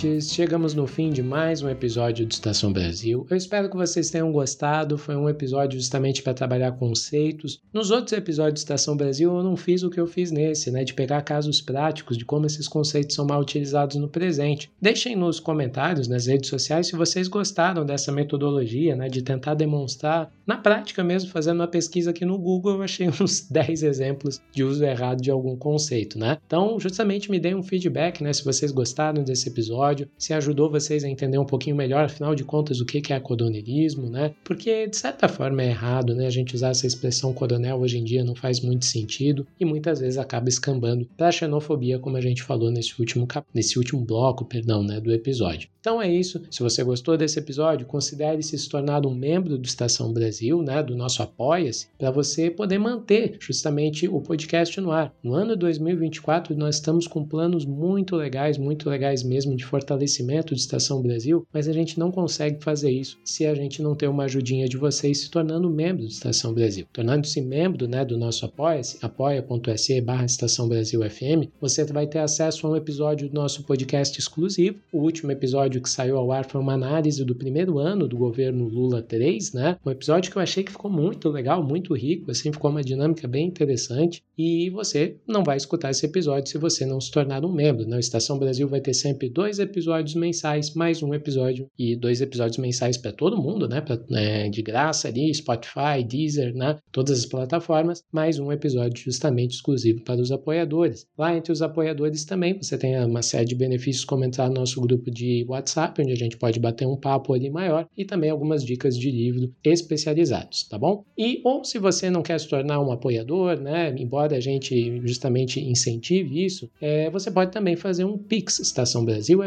[0.04, 0.32] Ouvintes.
[0.32, 3.26] Chegamos no fim de mais um episódio do Estação Brasil.
[3.30, 4.98] Eu espero que vocês tenham gostado.
[4.98, 7.60] Foi um episódio justamente para trabalhar conceitos.
[7.72, 10.84] Nos outros episódios de Estação Brasil, eu não fiz o que eu fiz nesse, né?
[10.84, 14.70] De pegar casos práticos de como esses conceitos são mal utilizados no presente.
[14.80, 19.08] Deixem nos comentários, nas redes sociais, se vocês gostaram dessa metodologia, né?
[19.08, 23.48] De tentar demonstrar, na prática mesmo, fazendo uma pesquisa aqui no Google, eu achei uns
[23.48, 26.38] 10 exemplos de uso errado de algum conceito, né?
[26.46, 28.32] Então, justamente me deem um feedback, né?
[28.32, 29.50] Se vocês gostaram desse esse
[29.94, 33.20] episódio, se ajudou vocês a entender um pouquinho melhor, afinal de contas, o que é
[33.20, 34.34] coronelismo, né?
[34.42, 36.26] Porque, de certa forma, é errado, né?
[36.26, 40.00] A gente usar essa expressão coronel hoje em dia não faz muito sentido e muitas
[40.00, 43.46] vezes acaba escambando para xenofobia, como a gente falou nesse último, cap...
[43.54, 45.68] nesse último bloco, perdão, né, do episódio.
[45.80, 46.42] Então é isso.
[46.50, 50.82] Se você gostou desse episódio, considere se se tornar um membro do Estação Brasil, né,
[50.82, 55.12] do nosso Apoia-se, para você poder manter justamente o podcast no ar.
[55.22, 60.60] No ano 2024, nós estamos com planos muito legais, muito legais mesmo de fortalecimento de
[60.60, 64.24] Estação Brasil, mas a gente não consegue fazer isso se a gente não ter uma
[64.24, 66.86] ajudinha de vocês se tornando membro de Estação Brasil.
[66.92, 72.66] Tornando-se membro né, do nosso Apoia-se, apoia.se barra Estação Brasil FM, você vai ter acesso
[72.66, 74.78] a um episódio do nosso podcast exclusivo.
[74.92, 78.68] O último episódio que saiu ao ar foi uma análise do primeiro ano do governo
[78.68, 79.76] Lula 3, né?
[79.84, 83.28] Um episódio que eu achei que ficou muito legal, muito rico, assim, ficou uma dinâmica
[83.28, 84.22] bem interessante.
[84.36, 87.86] E você não vai escutar esse episódio se você não se tornar um membro.
[87.86, 87.98] Né?
[87.98, 92.96] Estação Brasil vai ter sempre dois episódios mensais, mais um episódio e dois episódios mensais
[92.96, 93.80] para todo mundo, né?
[93.80, 94.48] Pra, né?
[94.48, 96.78] De graça ali, Spotify, Deezer, né?
[96.92, 101.06] Todas as plataformas, mais um episódio justamente exclusivo para os apoiadores.
[101.18, 104.80] Lá entre os apoiadores também você tem uma série de benefícios como entrar no nosso
[104.80, 108.64] grupo de WhatsApp, onde a gente pode bater um papo ali maior e também algumas
[108.64, 111.04] dicas de livro especializados, tá bom?
[111.16, 113.94] E ou se você não quer se tornar um apoiador, né?
[113.98, 119.04] Embora a gente justamente incentive isso, é, você pode também fazer um Pix Estação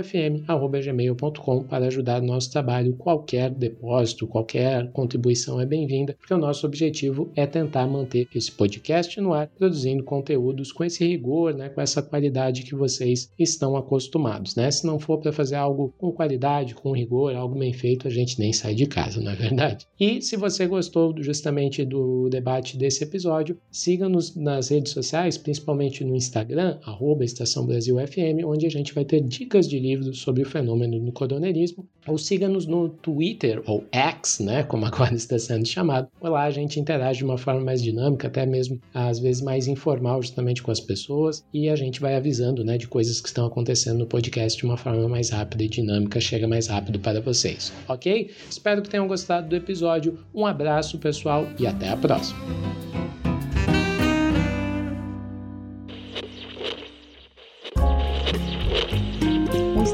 [0.07, 2.95] brasilfm.gmail.com para ajudar no nosso trabalho.
[2.95, 9.19] Qualquer depósito, qualquer contribuição é bem-vinda, porque o nosso objetivo é tentar manter esse podcast
[9.19, 14.55] no ar, produzindo conteúdos com esse rigor, né, com essa qualidade que vocês estão acostumados.
[14.55, 14.69] Né?
[14.71, 18.39] Se não for para fazer algo com qualidade, com rigor, algo bem feito, a gente
[18.39, 19.85] nem sai de casa, não é verdade?
[19.99, 26.15] E se você gostou justamente do debate desse episódio, siga-nos nas redes sociais, principalmente no
[26.15, 30.45] Instagram, arroba Estação Brasil FM, onde a gente vai ter dicas de livros sobre o
[30.45, 36.07] fenômeno do coronelismo, ou siga-nos no Twitter, ou X, né, como agora está sendo chamado.
[36.21, 40.21] Lá a gente interage de uma forma mais dinâmica, até mesmo às vezes mais informal
[40.21, 43.99] justamente com as pessoas, e a gente vai avisando né, de coisas que estão acontecendo
[43.99, 48.31] no podcast de uma forma mais rápida e dinâmica, chega mais rápido para vocês, ok?
[48.49, 50.19] Espero que tenham gostado do episódio.
[50.33, 52.37] Um abraço, pessoal, e até a próxima.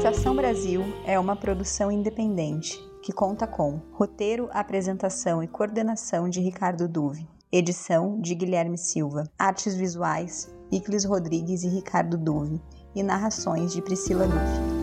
[0.06, 6.86] Estação Brasil é uma produção independente que conta com roteiro, apresentação e coordenação de Ricardo
[6.86, 12.60] Duve, edição de Guilherme Silva, artes visuais Iclis Rodrigues e Ricardo Duve
[12.94, 14.73] e narrações de Priscila Duve.